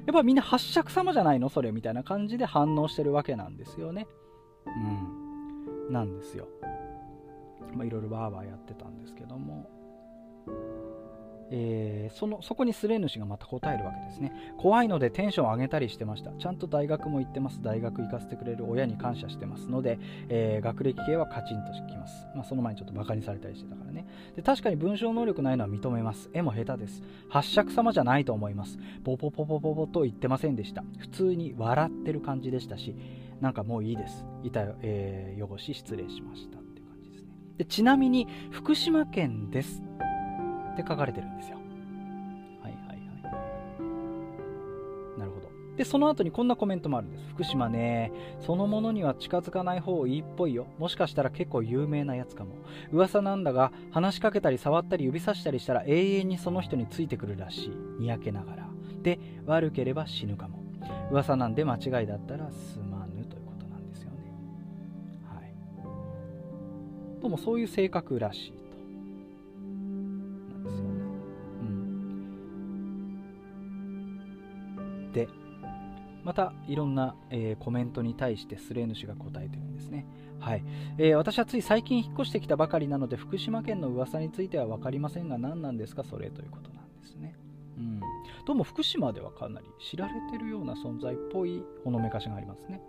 [0.05, 4.07] やっぱみんな八尺様じゃないのそれみたいな感じで反応してるわけなんですよね。
[4.65, 4.69] う
[5.89, 5.93] ん。
[5.93, 6.47] なんですよ。
[7.73, 9.69] まあいろいろバーバーやってたんですけども。
[11.55, 14.33] えー、そのそこにスレ主がまた答えるわけですね。
[14.57, 16.31] 怖いのでテンション上げたりしてました。
[16.31, 17.61] ちゃんと大学も行ってます。
[17.61, 24.07] 大学行かせてくれる親に感謝してますので、えー、学歴系はカチンときます、まあ、その前にちょっとバカにされたりしてたからね。
[24.35, 26.31] で確かに文章能力ないのは認めます。
[26.33, 27.03] 絵も下手です。
[27.29, 28.79] 八尺様じゃないと思います。
[29.03, 30.83] ポポポポポポと言ってませんでした。
[30.97, 32.95] 普通に笑ってる感じでしたし
[33.41, 34.25] なんかもういいです。
[34.43, 37.27] 板、えー、汚し失礼しましたっていう感じですね。
[37.57, 39.83] でちなみに福島県です。
[40.73, 41.57] って書かれてるんですよ。
[42.61, 43.29] はいはいは
[45.15, 45.19] い。
[45.19, 45.49] なるほど。
[45.77, 47.25] で、その後にこんなコメントもあるんです。
[47.29, 50.67] 福島ね、そのものには近づかない方いいっぽいよ。
[50.77, 52.55] もしかしたら結構有名なやつかも。
[52.91, 57.69] 噂なんだが、話しかけたり触ったり指さしたりしたら永遠にその人についてくるらしい。
[57.99, 58.67] にやけながら。
[59.01, 60.63] で、悪ければ死ぬかも。
[61.11, 64.17] 噂なんで間違いだったらすまぬということなんですよね。
[65.25, 65.53] はい。
[67.21, 68.62] どうもそういう性格らしい。
[75.13, 75.29] で
[76.23, 80.05] またいろんな、えー、コメントに対してスレ主が答えてるんですね。
[80.39, 80.63] はい、
[80.97, 86.03] えー、私はつい最近引っ越してきたばかりなので福島県の噂については分かりませんが何なんですか？
[86.03, 87.35] それということなんですね。
[87.77, 87.99] うん、
[88.45, 92.81] どうも福島ではかなり知られてるような存在っぽいほのめかしがありますね。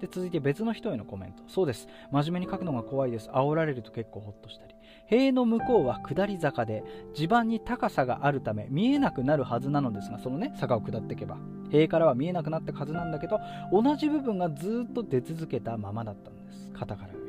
[0.00, 1.42] で続いて別の人へのコメント。
[1.46, 1.88] そうです。
[2.10, 3.28] 真面目に書くのが怖いです。
[3.30, 4.73] 煽られると結構ホッとしたり。
[5.06, 6.82] 塀の向こうは下り坂で
[7.14, 11.36] 地盤に高さがあるため見えなくなるはずなのですがそのね坂を下っていけば。
[11.70, 13.40] 塀からは見えなくなったはずなんだけど
[13.72, 16.70] 同じ部分がずっと出続けたままだったんです。
[16.72, 17.24] 肩から上が。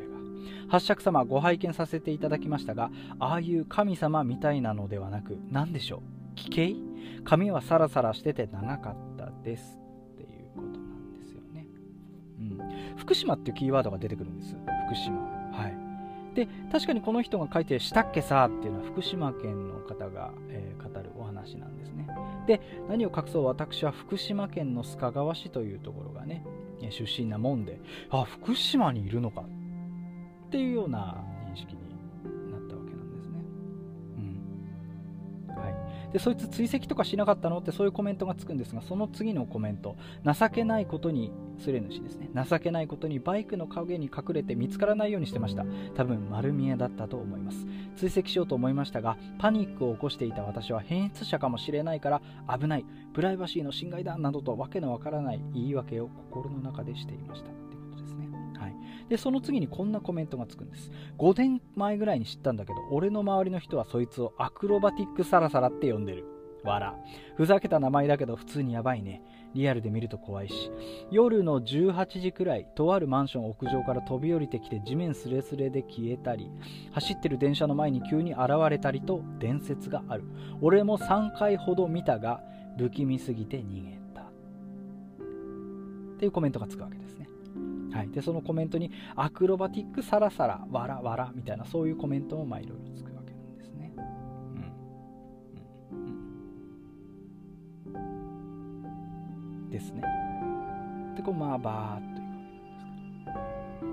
[0.70, 6.36] 八尺様ご拝見させていただきましたがああいう神様みたいなのではなく何でしょう？
[6.36, 6.76] 奇形
[7.24, 9.80] 髪はサラサラしてて長かったです。
[10.14, 11.66] っていうことなんですよね、
[12.40, 12.44] う
[12.94, 14.56] ん、福島っていうキーワードが出てくるんです。
[14.86, 15.35] 福島。
[16.36, 22.08] で確かにこの人が書いて「したっけさ」っていうのは福島県の方が、えー、語るお話なんですね。
[22.45, 26.45] で何を隠そう私は福島県の須賀川市というところがね
[26.91, 27.80] 出身なもんで
[28.12, 31.82] あ福島にいるのかっていうような認識に
[32.52, 33.39] なったわけなんですね。
[35.48, 35.56] うん。
[35.56, 36.12] はい。
[36.13, 37.60] でそいつ追跡とかしなかったの？
[37.60, 39.95] ってそういうコメントがつくんですがその次のコメント。
[40.24, 42.30] 情けないことにスレ主ですね。
[42.50, 45.65] 情けないことにバイクの影に隠れて見つからないようにしてました。
[45.96, 47.65] 多分丸見えだったと思います。
[47.96, 52.22] 追跡しようと思いましたがパニックを起こしていた私は変質者かもしれないから
[52.60, 52.86] 危ない。
[53.13, 55.41] プライバシーの侵害だなどとわけのわからない。
[55.54, 57.52] 言い訳を心の中でしていました。
[57.52, 58.28] ってことですね。
[58.60, 58.76] はい。
[59.10, 60.91] でその次にこんなコメントがつくんです。
[61.18, 66.26] 5年前ぐらいに知ったんだけど俺の周りの人はそいつをアクロバティックサラサラって呼んでる。
[66.63, 66.94] 笑。
[67.36, 69.22] ふざけた名前だけど普通にやばいね。
[69.56, 70.70] リアルで見ると怖いし
[71.10, 76.52] 夜の18時くらいとあるマンション屋上から飛び降りてきて地面すれすれで消えたり
[76.91, 80.24] 走ってる電車の前に急に現れたりと伝説がある。
[80.62, 82.41] 俺も3回ほど見たが
[82.78, 84.22] 不気味すぎて逃げた。
[84.22, 84.26] っ
[86.18, 87.30] ていうコメントがつくわけですね。
[87.91, 93.14] はい、でそのコメントにアクロバティックサラサラわらわらみたいなそういうコメントもいろいろつく。
[99.76, 100.02] ですね。
[101.18, 103.84] でこうまあバーっといくわけなんです。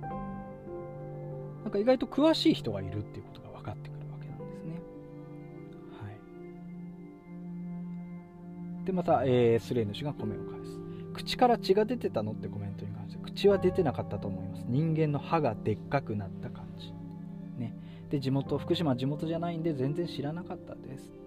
[0.00, 0.14] けど
[1.62, 4.80] なんか意外と詳しい人がいるっていうことが分かってくるわけなんですね。
[6.02, 6.10] は
[8.82, 8.86] い。
[8.86, 10.80] でまた、えー、スレイ主が米を返す。
[11.12, 14.64] 口から血が出てたのってコメントに関して口は出てなかったと思います。
[14.66, 16.92] 人間の歯がでっかくなった感じ。
[17.60, 17.72] ね。
[18.10, 21.23] で地元福島地元じゃないんで全然知らなかったです。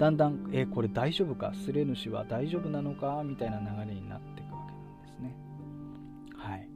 [0.00, 1.52] だんだん、えー、これ大丈夫か？
[1.54, 3.22] スレ主は大丈夫なのか？
[3.22, 5.36] みたいな流れになっていくわけなんですね。
[6.38, 6.66] はい。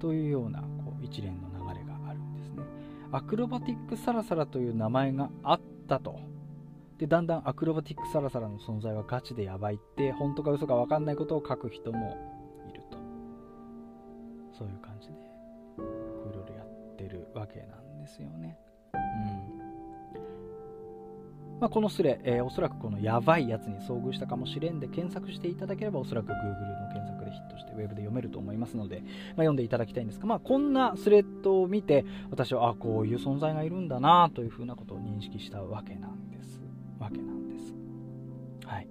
[0.00, 2.64] というようなこう一連の流れがあるんですね。
[3.12, 6.18] アクロバティックサラサラという名前があったと。
[6.98, 12.18] でだんだんアクロバティックサラサラの存在はガチでやばいって本当か嘘か分かんないことを書く人も
[12.68, 12.98] いると。
[14.58, 15.16] そういう感じでい
[16.34, 18.58] ろいろやってるわけなんですよね。
[21.60, 26.36] まあ、このスレ、えー、おそらくこのやばいやつに遭遇したかもしれんで検索していただければおそらく Google
[26.80, 36.60] の検索でヒットしてウェブで読めると思いますので、まあ、読んでいただきたいんですが、まあ、こんなスレッドを見て私はあこういう存在がいるんだなというふうなことを認識したわけなんです
[36.98, 37.74] わけなんです。
[38.66, 38.88] はい。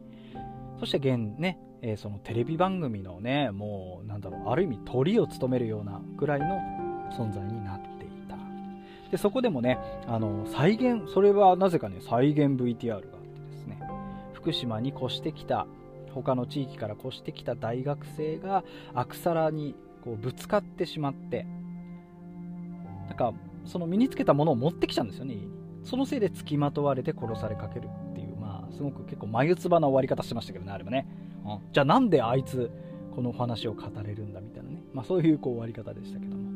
[0.80, 6.60] そして現ね、えー、そのテレビ番組のね、もうなんだろう、ある意味鳥を務めるようなくらいの
[7.12, 7.77] 存在になっていた。
[9.12, 13.10] で、そこでもね、あの、再現、それはなぜかね、再現 VTR があって
[13.52, 13.80] ですね、
[14.34, 15.68] 福島に越してきた、
[16.14, 21.46] 他の地域から越してきた大学生がアクサラにこうぶつかってしまって、
[23.08, 23.34] なんか、
[23.66, 25.52] その身につけたものを持ってきちゃうんですよね、家に。
[25.84, 31.08] そのせいで付きまとわれて殺されかけるっていう、まあ、すごく結構眉唾な終わり方してましたけどね、あれもね。
[31.46, 32.70] うん、じゃあなんであいつ、
[33.16, 34.82] このお話を語れるんだみたいなね。
[34.94, 36.48] まあそういうこう終わり方でしたけども。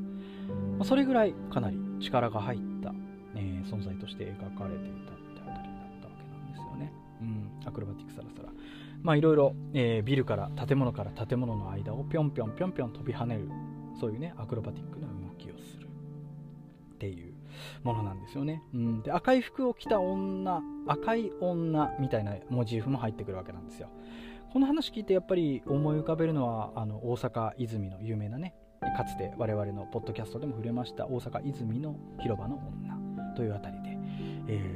[0.78, 2.94] まあ、それぐらいかなり力が入った、
[3.36, 6.94] えー、存在として描かれていたってあたりだったわけなんですよね。
[7.22, 8.50] うん、アクロバティックサラサラ。
[9.02, 13.50] まあいろいろ、えー、ビルから建物から建物の間をぴょんぴょんぴょんぴょん飛び跳ねる、
[14.00, 17.34] そういうね、アクロバティックな動きをするっていう
[17.84, 18.62] ものなんですよね。
[18.74, 23.90] うん、で赤い服を着た女、赤い女みたいなモチーフも入ってくるわけなんですよ。
[24.54, 33.98] この話聞いてやっぱり思い浮かべるのはあの大阪泉の有名なねかつて我々のポッドキャストでも触れました大阪泉の広場の女というあたりで、
[34.48, 34.76] え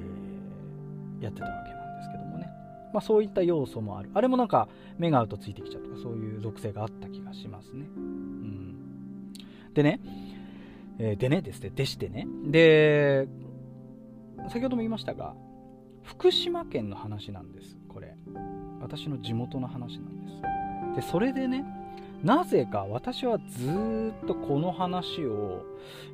[1.19, 2.49] ー、やってたわけなんですけどもね、
[2.93, 8.75] まあ、そういった要素もあるあれもなんか目が合うとついてきちゃうとかそういう属性があった気がしますね、うん、
[9.73, 9.99] でね
[10.97, 12.27] えー、でねですね、でしてね。
[12.45, 13.27] で、
[14.49, 15.35] 先ほども言いましたが、
[16.03, 18.15] 福島県の話なんです、これ。
[18.79, 21.05] 私の地元の話なんです。
[21.07, 21.65] で、それでね、
[22.25, 25.63] なぜか私はずっとこの話を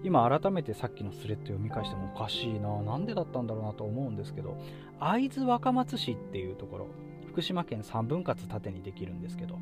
[0.03, 4.57] 今改めてさっきのスレッド読み返してもおかしいななんでだったんだろうなと思うんですけど
[4.99, 6.87] 会津若松市っていうところ
[7.27, 9.57] 福島県3分割縦にできるんですけど、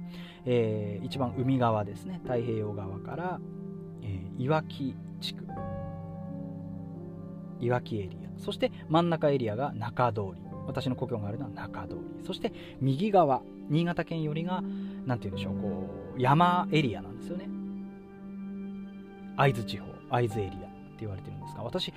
[0.48, 2.20] えー、一番海側ですね。
[2.24, 3.40] 太平洋側から、
[4.02, 5.46] えー、いわき地区
[7.60, 10.42] いわきエリアそして真ん中エリアが中通り。
[10.66, 12.26] 私の故郷があるのは中通り。
[12.26, 14.64] そして右側新潟県よりが
[15.06, 17.50] 何て言うんでしょうこう山エリアなんですよね。
[19.38, 20.68] 会津地方会津エリアって
[21.00, 21.94] 言われてるんですが私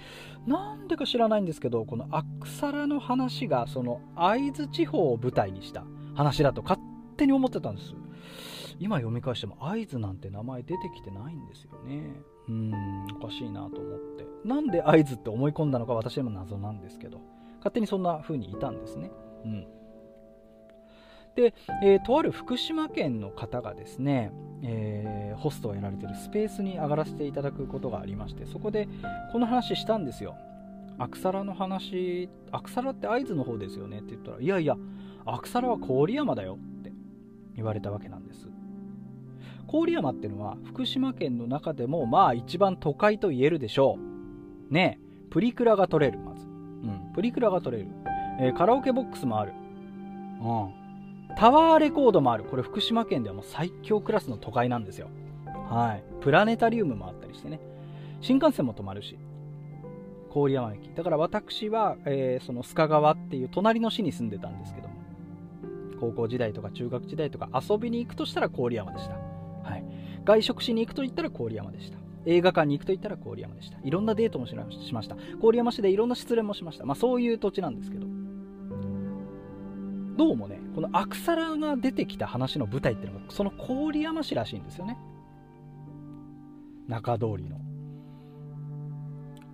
[0.47, 6.81] なんでか知らないんですけどこのアクサラの話がその会津地方を舞台にした話だと勝
[7.17, 7.95] 手に思ってたんです。
[8.79, 12.23] 今読み返しても会津なんて名前出てきてないんですよね。
[12.49, 14.27] うんおかしいなと思って。
[14.45, 17.21] なんで会津って思い込んだのか私でも謎なんですけど。
[17.63, 19.13] 勝手にそんな風にいたんですね。
[19.45, 19.67] うん。
[21.35, 28.89] で、えー、とある福島県の方がですね、えー、ホストをやられているスペースに上がらせていただくことがありましてそこで
[29.33, 30.37] この話したんですよ
[30.99, 34.77] アクサラの話アクサラって会津の方ですよねって言ったらいやいや
[35.25, 36.93] アクサラは郡山だよって
[37.57, 38.49] 言われたわけなんです
[39.73, 43.97] 郡山ってのは福島県の中でもまあ一番都会と言えるでしょ
[44.71, 44.75] う。
[44.75, 44.99] ね
[45.31, 46.45] プリクラが取れる、まず。
[46.45, 47.89] うん、プリクラが取れる。
[48.39, 49.53] えー、カラオケボックスもある。
[50.43, 50.82] うん。
[51.37, 52.45] タワーレコードもある。
[52.45, 55.09] これ福島県ではもう最強クラスの都会なんですよ。
[55.69, 56.05] はい。
[56.21, 57.61] プラネタリウムもあったりしてね。
[58.21, 59.19] 新幹線も止まるし。
[60.33, 60.91] 郡山駅。
[60.95, 64.95] だから私は、えー、その須賀川っていう隣の市に住んでたんですけども。
[66.03, 69.85] 高校時代とか中学時代とか遊びに行くとしたら郡山でした、はい、
[70.25, 71.99] 外食しに行くと言ったら郡山でした。
[72.27, 73.79] 映画館に行くと言ったら郡山でした。
[73.85, 75.17] いろんなデートもしました。
[75.41, 78.07] 郡山市でいろんな失恋もしました、まあ、そういう土地なんですけど。
[80.17, 84.99] どうもねこのアクサラが出てきた話の舞台っていうのがその郡山市らしいんですよね。
[86.89, 87.61] 中通りの。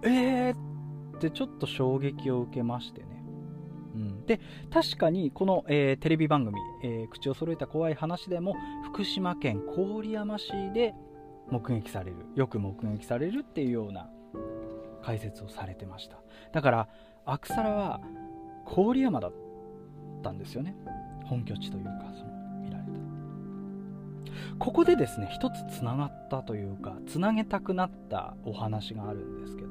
[0.03, 3.07] えーってちょっと衝撃を受けましてね。
[3.95, 4.41] うん、で
[4.71, 8.55] 確かにこの、えー、テレビ番組、えー、口を揃えた怖い話でも
[8.85, 10.95] 福島県郡山市で
[11.51, 14.09] 目撃されるよく目撃されるっていうような
[15.03, 16.21] 解説をされてました。
[16.53, 16.89] だから
[17.25, 18.01] アクサラは
[18.65, 19.33] 郡山だっ
[20.19, 20.75] ったんですよね。
[21.25, 22.31] 本拠地というかその
[22.63, 22.91] 見られた。
[24.59, 29.69] ここでですね一つつながったというかつなげたくなったお話があるんですけど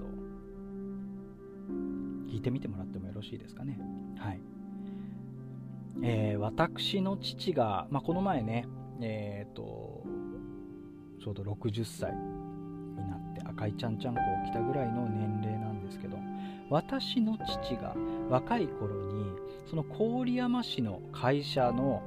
[2.29, 3.79] 聞いてみてもらってもよろしいですかね？
[4.17, 4.41] はい。
[6.03, 8.67] えー、私の父が、まあ、この前ね
[9.01, 10.03] えっ、ー、と
[11.19, 16.17] ちょうど60歳になって赤いちゃんちゃんこを着たぐらいの年齢なんですけど
[16.69, 17.95] 私の父が
[18.29, 19.26] 若い頃に
[19.69, 22.01] その郡山市の会社の、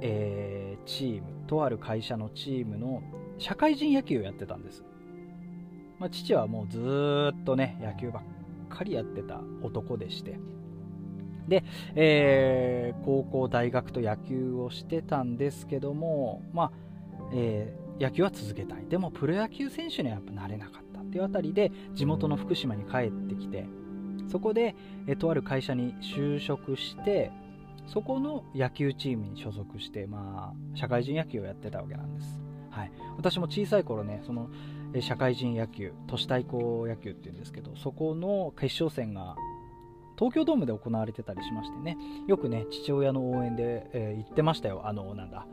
[0.00, 3.02] えー、チームとある会社のチームの
[3.38, 4.82] 社会人野球をやってたんです、
[5.98, 8.22] まあ、父はもうずっとね野球ばっ
[8.68, 10.38] かりやってた男でして。
[11.48, 11.62] で、
[11.94, 16.72] えー、高校大学と野球をしてたんですけどもまあ、
[17.32, 18.86] えー野球は続けたい。
[18.88, 23.66] でもプロ野球選手にはやっぱなれなかったっていうあたりで地元の福島に帰ってきて
[24.28, 24.74] そこで
[25.06, 27.30] えとある会社に就職して
[27.86, 34.50] そこの野球チームに所属してまあ社会人野球をやってたわけなんです、はい、私も小さい頃ねその
[35.00, 39.36] 社会人野球都市対抗野球っていうんですけどそこの決勝戦が
[40.18, 41.96] 東京ドームで行われてたりしましてね。
[42.26, 44.82] よくね父親の応援で、えー、行ってましたよ。
[44.86, 45.46] あのなんだ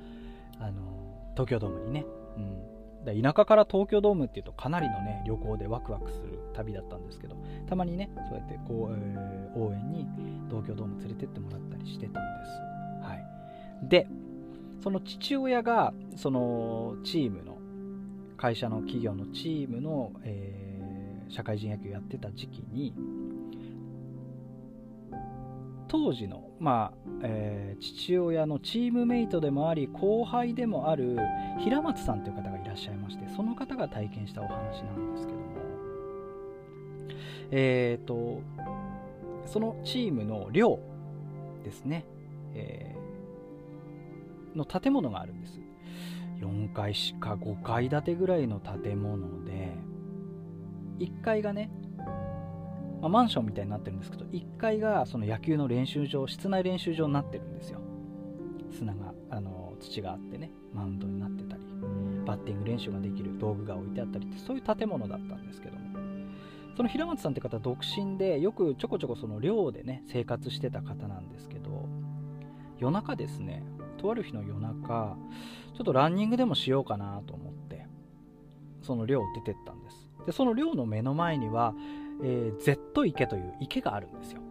[0.59, 2.05] あの東京ドームにね。
[2.37, 2.72] うん、
[3.11, 7.35] 田舎から東京ドームっていうとかなりのね旅行でワクワクする旅だったんですけど
[7.67, 10.07] たまにねそうやってこう、えー、応援に
[10.49, 14.07] 東京ドーム連れてってもらったりしてたんです、はい、で
[14.81, 17.57] その父親がそのチームの
[18.37, 22.93] 会社の企業のチームの、えー、社会人野球やってた時期に
[25.93, 31.19] 当時の、まあえー、父親のチームメイトでもあり後輩でもある
[31.59, 35.45] 平松さんという方がいらっしゃいましてその方が体験したお話なんですけども。
[37.51, 38.41] えっ、ー、と
[39.45, 40.79] そのチームの寮
[41.63, 42.05] ですね、
[42.55, 45.59] えー、の建物があるんです。
[46.39, 49.71] 4階しか5階建てぐらいの建物で
[50.97, 51.69] 1階がね
[53.03, 57.81] まあ、マンションみたいになってるんですけど1階がその野球の練習場室内練習場になってるんですよ。
[58.71, 61.63] 砂があの土があってねマウンドになってたり
[62.25, 65.83] バッティング練習ができる道具が置いてあったりってそういう建物だったんですけども。
[66.77, 71.87] その平松さんって方独身でよくちょこちょこその寮でね生活してた方なんですけど
[72.79, 73.63] 夜中ですね
[73.97, 75.15] とある日の夜中
[75.75, 77.85] ちょっとランニングでもしようかなと思って
[78.81, 80.07] その寮を出てったんです。
[80.25, 81.75] でその寮の目の前には
[82.21, 84.41] えー、Z 池という池があるんですよ。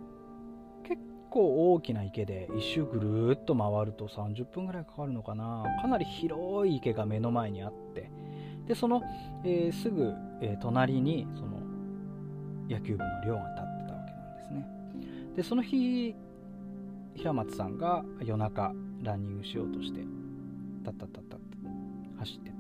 [0.85, 1.01] 結
[1.31, 5.65] 構大きな池で一周ぐるっと回ると30分ぐらいかかるのかな。
[5.81, 8.11] かなり広い池が目の前にあって。
[8.67, 9.03] でその、
[9.45, 11.59] えー、すぐ、えー、隣にその
[12.69, 14.67] 野球部の寮が立ってたわけなんですね。
[15.37, 16.15] でその日
[17.15, 20.01] 平松さんが夜中ランニングしようとして
[20.85, 21.43] タッタッタッタッ
[22.23, 22.52] 走って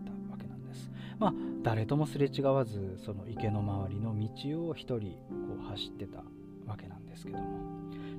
[1.23, 6.19] まあ、誰ともすれ違わずその池の周りの道を一人こう走ってた
[6.67, 7.45] わけなんですけども。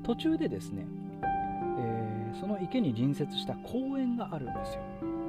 [0.03, 0.87] 途中でですね、
[1.79, 4.81] えー、その池に隣接した公園があるんですよ。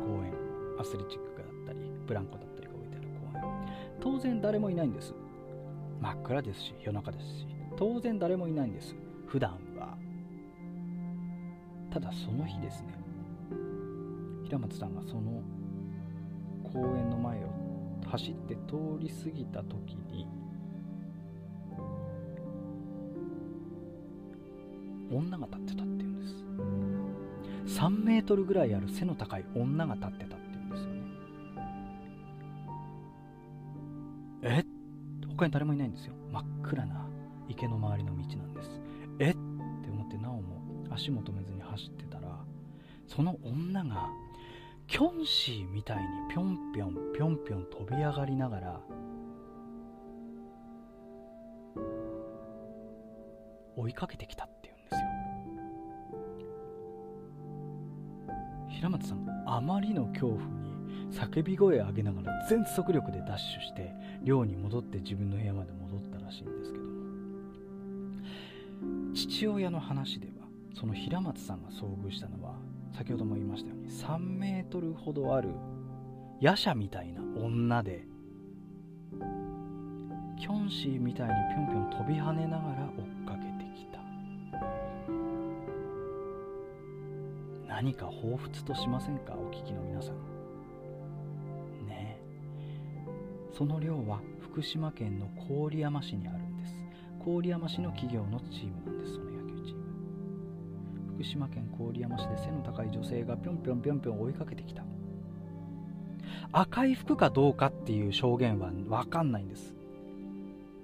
[0.06, 0.32] 公園。
[0.78, 3.44] アスレチックだったりブランコだったりが置いてある公園。
[4.00, 5.12] 当然誰もいないんです。
[6.00, 7.46] 真っ暗ですし夜中ですし。
[7.76, 8.94] 当然誰もいないんです。
[9.26, 9.98] 普段は。
[11.90, 12.94] ただその日ですね
[14.44, 15.42] 平松さんがその
[16.72, 17.53] 公園の前を
[18.14, 18.60] 走って通
[19.00, 20.28] り過ぎた時に
[25.10, 26.26] 女が立ってたっていうんで
[27.66, 27.80] す。
[27.80, 31.02] 3メートルぐらいある背の高い女が立ってたっていうんですよね。
[34.42, 34.64] え？
[35.30, 36.14] 他に誰もいないんですよ。
[36.30, 37.08] 真っ暗な
[37.48, 38.70] 池の周りの道なんです。
[39.18, 39.30] え？
[39.30, 39.38] って
[39.90, 42.28] 思ってなおも足も止めずに走ってたら
[43.08, 44.08] その女が
[44.86, 48.80] キョンシーみたいにぴょんぴょんぴょんぴょん飛び上がりながら
[53.76, 55.00] 追いかけてきたっていうんですよ。
[58.68, 60.74] 平松さんあまりの恐怖に
[61.12, 66.90] 叫び声上げながら全速力でダッシュして寮に戻って自分の部屋まで戻ったらしいんですけども。
[69.14, 70.32] 父親の話では
[70.74, 72.54] その平松さんが遭遇したのは
[72.96, 75.50] 先ほども言いましたように3メートルほどある
[76.40, 78.06] 夜叉みたいな女で
[80.38, 83.98] キョンシーみたいにぴょんぴょん飛び跳ねながら追っかけてきた。
[87.66, 89.34] 何か彷彿としませんか？
[89.34, 90.14] お聞きの皆さん。
[91.86, 92.18] ね。
[92.18, 93.06] え
[93.56, 96.74] その寮は福島県の郡山市にあるんです。
[97.24, 99.23] 郡山市の企業のチームなんです。
[101.24, 104.84] 福島県郡山市で背の高い女性がぴょんぴょんぴょんぴょん追いかけてきた。
[106.52, 109.74] 赤い服かどうかっていう証言は分かんないんです。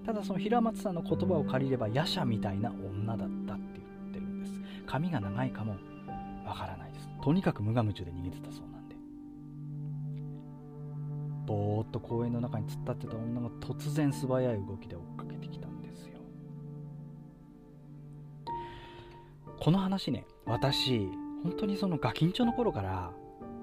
[0.06, 4.52] ただその平松さんの言葉を借りれば夜叉みたいな女だったって言ってるんです。
[4.86, 5.76] 髪が長いかも
[6.46, 7.08] わからないです。
[7.22, 8.96] とにかく無我夢中で逃げてたそうなんで。
[11.44, 16.18] ぼーっと公園の中に突っ立ってた女が突然素早い動きで追っかけてきたんですよ。
[19.60, 21.08] この話ね私
[21.42, 23.12] 本当にそのガキンチョの頃から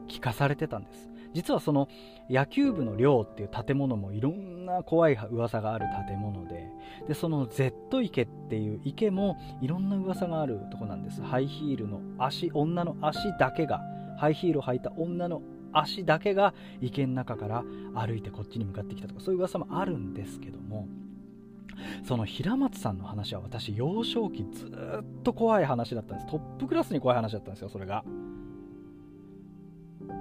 [0.07, 1.09] 聞かされてたんです。
[1.33, 1.87] 実はその
[2.29, 6.71] 野球部の寮っていう建物もいろんな怖い噂がある建物で
[7.07, 11.21] でその Z 池っていう池もいろんな噂があるとこなんです。
[11.21, 13.81] ハイヒールの足女の足だけが
[14.17, 15.41] ハイヒールを履いた女の
[15.73, 17.63] 足だけが池の中から
[17.93, 20.87] 歩いてこっちに向かってきたとかそういう噂もあるんですけども
[22.03, 24.69] その平松さんの話は私幼少期ずっ
[25.23, 26.31] と怖い話だったんです。
[26.31, 28.03] トップクラスに怖い話だったんですよそれが。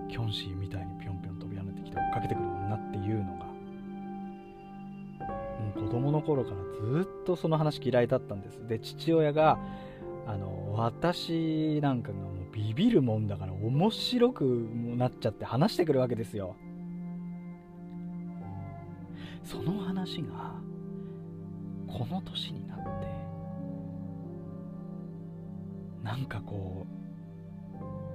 [0.09, 3.47] キョンシーみたいにぴょんぴょん飛び跳ねてきて追っかけてくる女っていうのが。
[3.47, 3.53] も
[5.77, 6.57] う子供の頃から
[7.03, 8.67] ずっとその話嫌いだったんです。
[8.67, 9.59] で父親が
[10.27, 14.45] あの私なんかがもうビビるもんだから面白く
[14.97, 16.57] なっちゃって話してくるわけですよ。
[19.45, 20.55] その話が
[21.87, 22.85] この年になって
[26.03, 26.87] なんかこ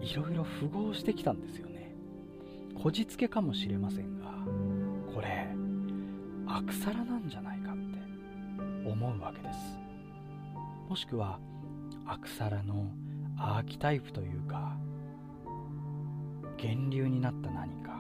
[0.01, 1.93] ういろいろ符合してきたんですよね。
[2.81, 4.31] こじつけかもしれませんが
[5.13, 5.47] これ
[6.47, 9.59] アクサラなんじゃないかって思うわけです。
[10.89, 11.39] もしくは
[12.05, 12.91] アクサラの
[13.37, 14.75] アーキタイプというか
[16.57, 17.99] 源流になった何か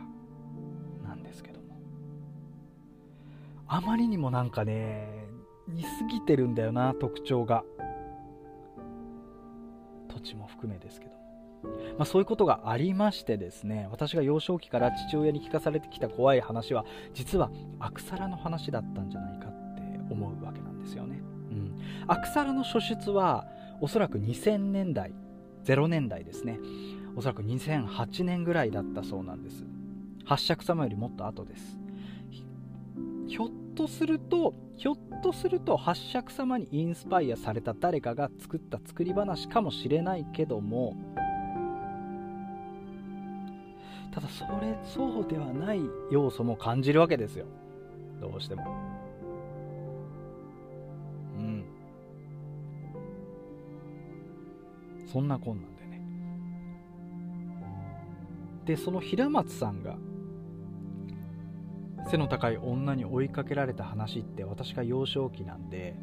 [1.03, 1.77] なんですけども。
[3.67, 5.20] あまりにもなんかね
[5.73, 7.63] 似すぎてるんだよな特徴が。
[10.07, 11.11] 土地も含めですけど。
[11.97, 21.75] まあ、そういうことがありましてですね私が幼少期から父親に聞かされてきた怖い話は実はアクサラの話だったんじゃないかって思うわけなんですよね、うん、
[22.07, 23.45] アクサラの初出は
[23.79, 25.13] おそらく2000年代
[25.65, 26.59] 0年代ですね。
[27.15, 29.65] おそらく2008年ぐらいだったそうなんです。
[30.25, 31.77] 八尺様よりもっと後です。
[33.27, 40.95] ひょっとするとひょっとすると八尺様にインスパイアされた誰かが作った作り話かもしれないけども。
[44.11, 45.79] ただそれそうではない
[46.11, 47.45] 要素も感じるわけですよ。
[48.19, 48.75] どうしても。
[51.37, 51.63] うん。
[55.07, 56.01] そんなこんなんでね。
[58.65, 59.95] でその平松さんが
[62.09, 65.95] 背の高い女に追いかけられた話って私が幼少期なんで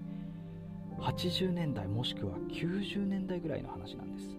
[1.01, 4.37] 80年代もしくは90年代ぐらいの話なんです。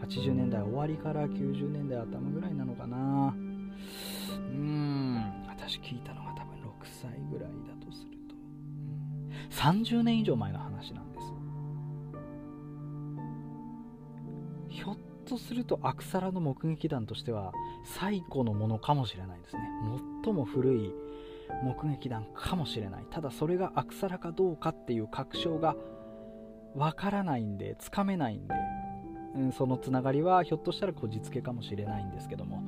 [0.00, 3.34] 80年代終わりから90年代頭ぐらいなのかな。
[3.36, 5.16] うん。
[5.46, 8.34] 私聞いたのが多分6歳ぐらいだとすると、
[9.50, 11.32] 30年以上前の話なんです。
[14.68, 14.96] ひょっ
[15.26, 17.52] とするとアクサラの目撃談としては
[17.84, 19.62] 最古のものかもしれないですね。
[20.24, 20.92] 最も古い
[21.62, 23.04] 目撃談かもしれない。
[23.10, 25.76] ただそれがアクサラかどうかっていう確証が
[26.74, 28.54] わからないんでつかめないんで
[29.36, 32.62] うん、そのつながりはひょっとしたらこじつけかもしれないんですけども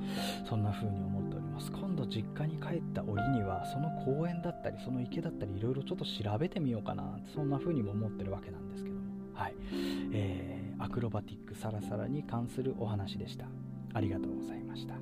[0.49, 1.73] そんな風に思っております。
[1.73, 9.01] 今度実家に帰った折にはその公園だったりその池だったりいろいろちょっと調べてみようかなそんな風にも思ってるわけなんですけども。
[9.35, 9.55] はい、
[10.13, 13.47] えー、アクロバティックサラサラに関するお話でした。
[13.95, 14.95] ありがとうございました。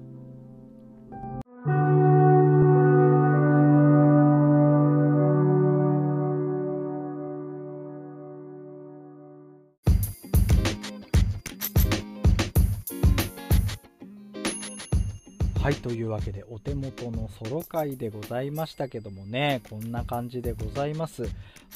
[15.97, 21.25] い、うわけでお手元のソロ会でございましたけどもね、こんな感じでございます。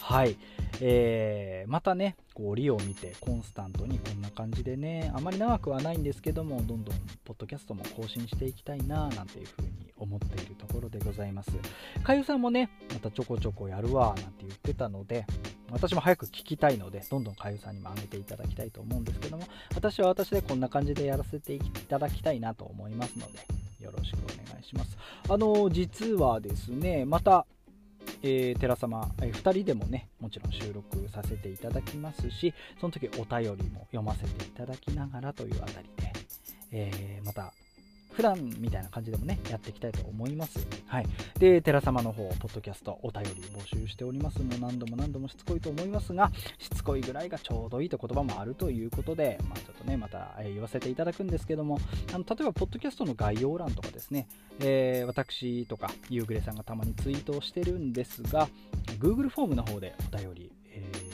[0.01, 0.37] はい、
[0.81, 11.51] えー、またね、こう折を見てコンスタントにこんな感じでね、あまり長くはないんですけども、どんどんポッドキャストも更新していきたいな、なんていうふうに思っているところでございます。
[12.03, 15.27] かゆさんもね、またちょこちょこやるわ、なんて言ってたので、
[15.71, 19.45] 私も早く聞きたいので、どんどんかゆさんにも上げていただきたいと思うんですけども、
[19.75, 23.39] 私は私でこんな感じでやらせていただきたいなと思いますので、
[23.81, 24.97] よろしくお願いします。
[25.29, 27.47] あの、実はですね、また、
[28.23, 36.13] えー、寺様、えー、2人でもね、もちろん収録させていただきますし、その時お便りも読ませていただきながらというあたりで、
[36.73, 37.53] えー、また
[38.21, 40.59] 普段みたいな感じでもね、やっていきたいと思います。
[40.87, 41.07] はい。
[41.39, 44.41] で、寺様の方、ポッドキャスト、お便り募集しております。
[44.41, 51.79] もう何度も何度もしつこいと思いますが、しつこいぐらいがちょうどいいと言葉もあるということで、まあ、ちょっとね、また、言わせていただくんですけども、
[52.13, 58.51] あの例えば、ポッドキャストの概要欄とかですね、えー、私とか、夕暮れさんがたまにツイートをしてるんですが、
[58.99, 61.10] Google フォームの方でお便り、えー、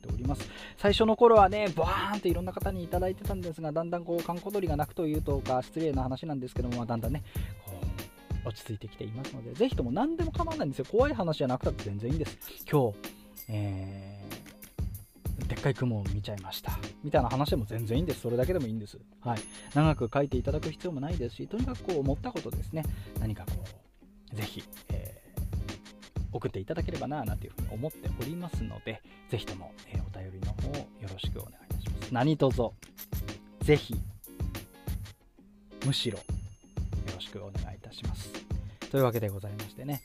[0.00, 0.48] ております。
[0.76, 7.22] 最初の頃はね、バーンっていろんな方にいただいてたんですが、だんだんこう、観光鳥が鳴くというとか、失礼な話なんですけども、まだんだんね、
[7.64, 7.72] こ
[8.44, 10.86] う、落ち着いてきていますので、ぜひとも何でも構わないんですよ。
[10.90, 12.38] 怖い話じゃなくたって全然いいんです。
[12.70, 12.98] 今日、
[13.48, 16.78] えー、でっかい雲を見ちゃいました。
[17.04, 18.20] みたいな話でも全然いいんです。
[18.20, 18.98] それだけでもいいんです。
[19.20, 19.38] はい。
[19.74, 22.84] 長く書いていただく必要もないですし、とにかくこう思ったことですね。
[23.18, 23.52] 何かこ
[24.32, 25.19] う、ぜひ、えー
[26.32, 32.14] 送っていただければななんていうふうに思っておりますので、ぜひとも、えー、お便りの方よろしくお願いいたします。
[32.14, 32.62] 何卒、
[33.60, 33.94] ぜひ、
[35.86, 36.24] むしろ、よ
[37.14, 38.32] ろしくお願いいたします。
[38.90, 40.02] というわけでございましてね。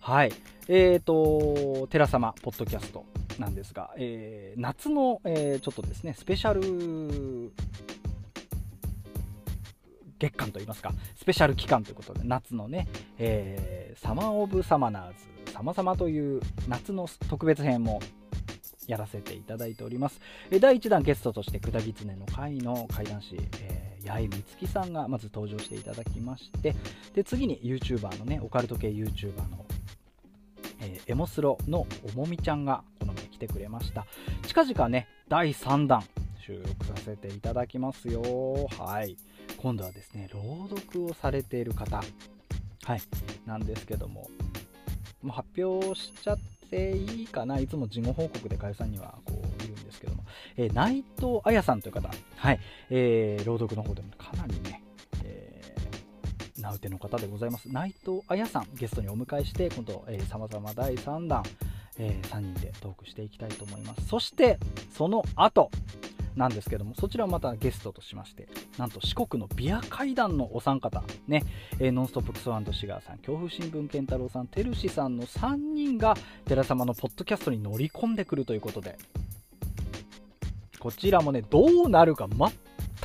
[0.00, 0.32] はい。
[0.68, 3.04] えっ、ー、と、寺様、ポッドキャスト
[3.38, 7.52] なんですが、えー、夏の、えー、ちょっとですね、スペシャル
[10.24, 15.08] 月間といいますか、スペシャル期間ということで、夏のね、えー、サマー・オブ・サマナー
[15.46, 18.00] ズ様々という夏の特別編も
[18.86, 20.20] やらせていただいております。
[20.60, 26.74] 第1弾ゲストとして、くだぎつねの会の怪談師、えー、八重美月さんがまず登場していただきまして、
[27.14, 29.66] で、次に YouTuber のね、オカルト系 YouTuber の、
[30.80, 34.06] えー、エモスロのおもみちゃんがこの前来てくれました。
[34.46, 36.02] 近々ね、第3弾
[36.44, 38.22] 収録させていただきますよ。
[38.78, 39.16] はい。
[39.64, 43.00] 今度はですね、朗読をされている方、はい、
[43.46, 44.28] なんですけども、
[45.22, 46.38] もう発表しちゃっ
[46.68, 50.24] ていいかな、いつも事後報告でかゆさんにはこう言うんですけども、
[50.58, 52.60] えー、内藤彩さんという方、はい、
[52.90, 54.82] えー、朗読の方でもかなりね、
[55.24, 55.62] え、
[56.60, 57.66] 名うての方でございます。
[57.72, 61.42] 内藤彩さん、ゲストにお迎えして、今度、えー、様々第3弾、
[61.96, 64.08] えー、3人でトークしていきたいと思います。
[64.08, 64.58] そして、
[64.94, 65.70] その後、
[66.36, 71.44] なんですけども、そちらをまたゲストとしまして、なんと四国のビア階段のお三方、ね、
[71.78, 78.98] えー、ノンストップクソシガーさん、恐怖新聞健太郎さん、てるしさんの3人が、寺様のポッドキャストに乗り込んでくるということで、
[80.80, 82.50] こちらもね、どうなるか全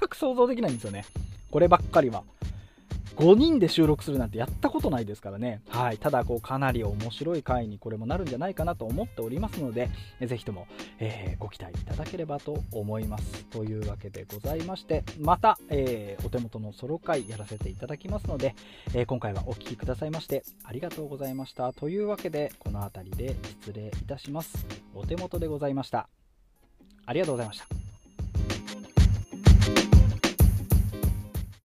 [0.10, 1.06] く想像できないんですよね。
[1.52, 2.24] こればっかりは。
[3.20, 5.62] 5人で収録するなんてやったことないですからね。
[5.68, 5.98] はい。
[5.98, 9.90] ただ、こう、かなり面白い回にこれもなるんじゃないかなと思っておりますので、
[10.26, 10.68] ぜひとも、
[11.00, 13.44] えー、ご期待いただければと思います。
[13.48, 18.56] というわけでございまして、また、えー、お手元のソロ回やらせていただきますので、
[18.94, 21.74] えー、今回はお聴きくださいましてありがとうございました。
[21.74, 24.66] というわけで、この辺りで失礼いたします。
[24.96, 26.08] お手元でございました。
[27.06, 27.89] ありがとうございました。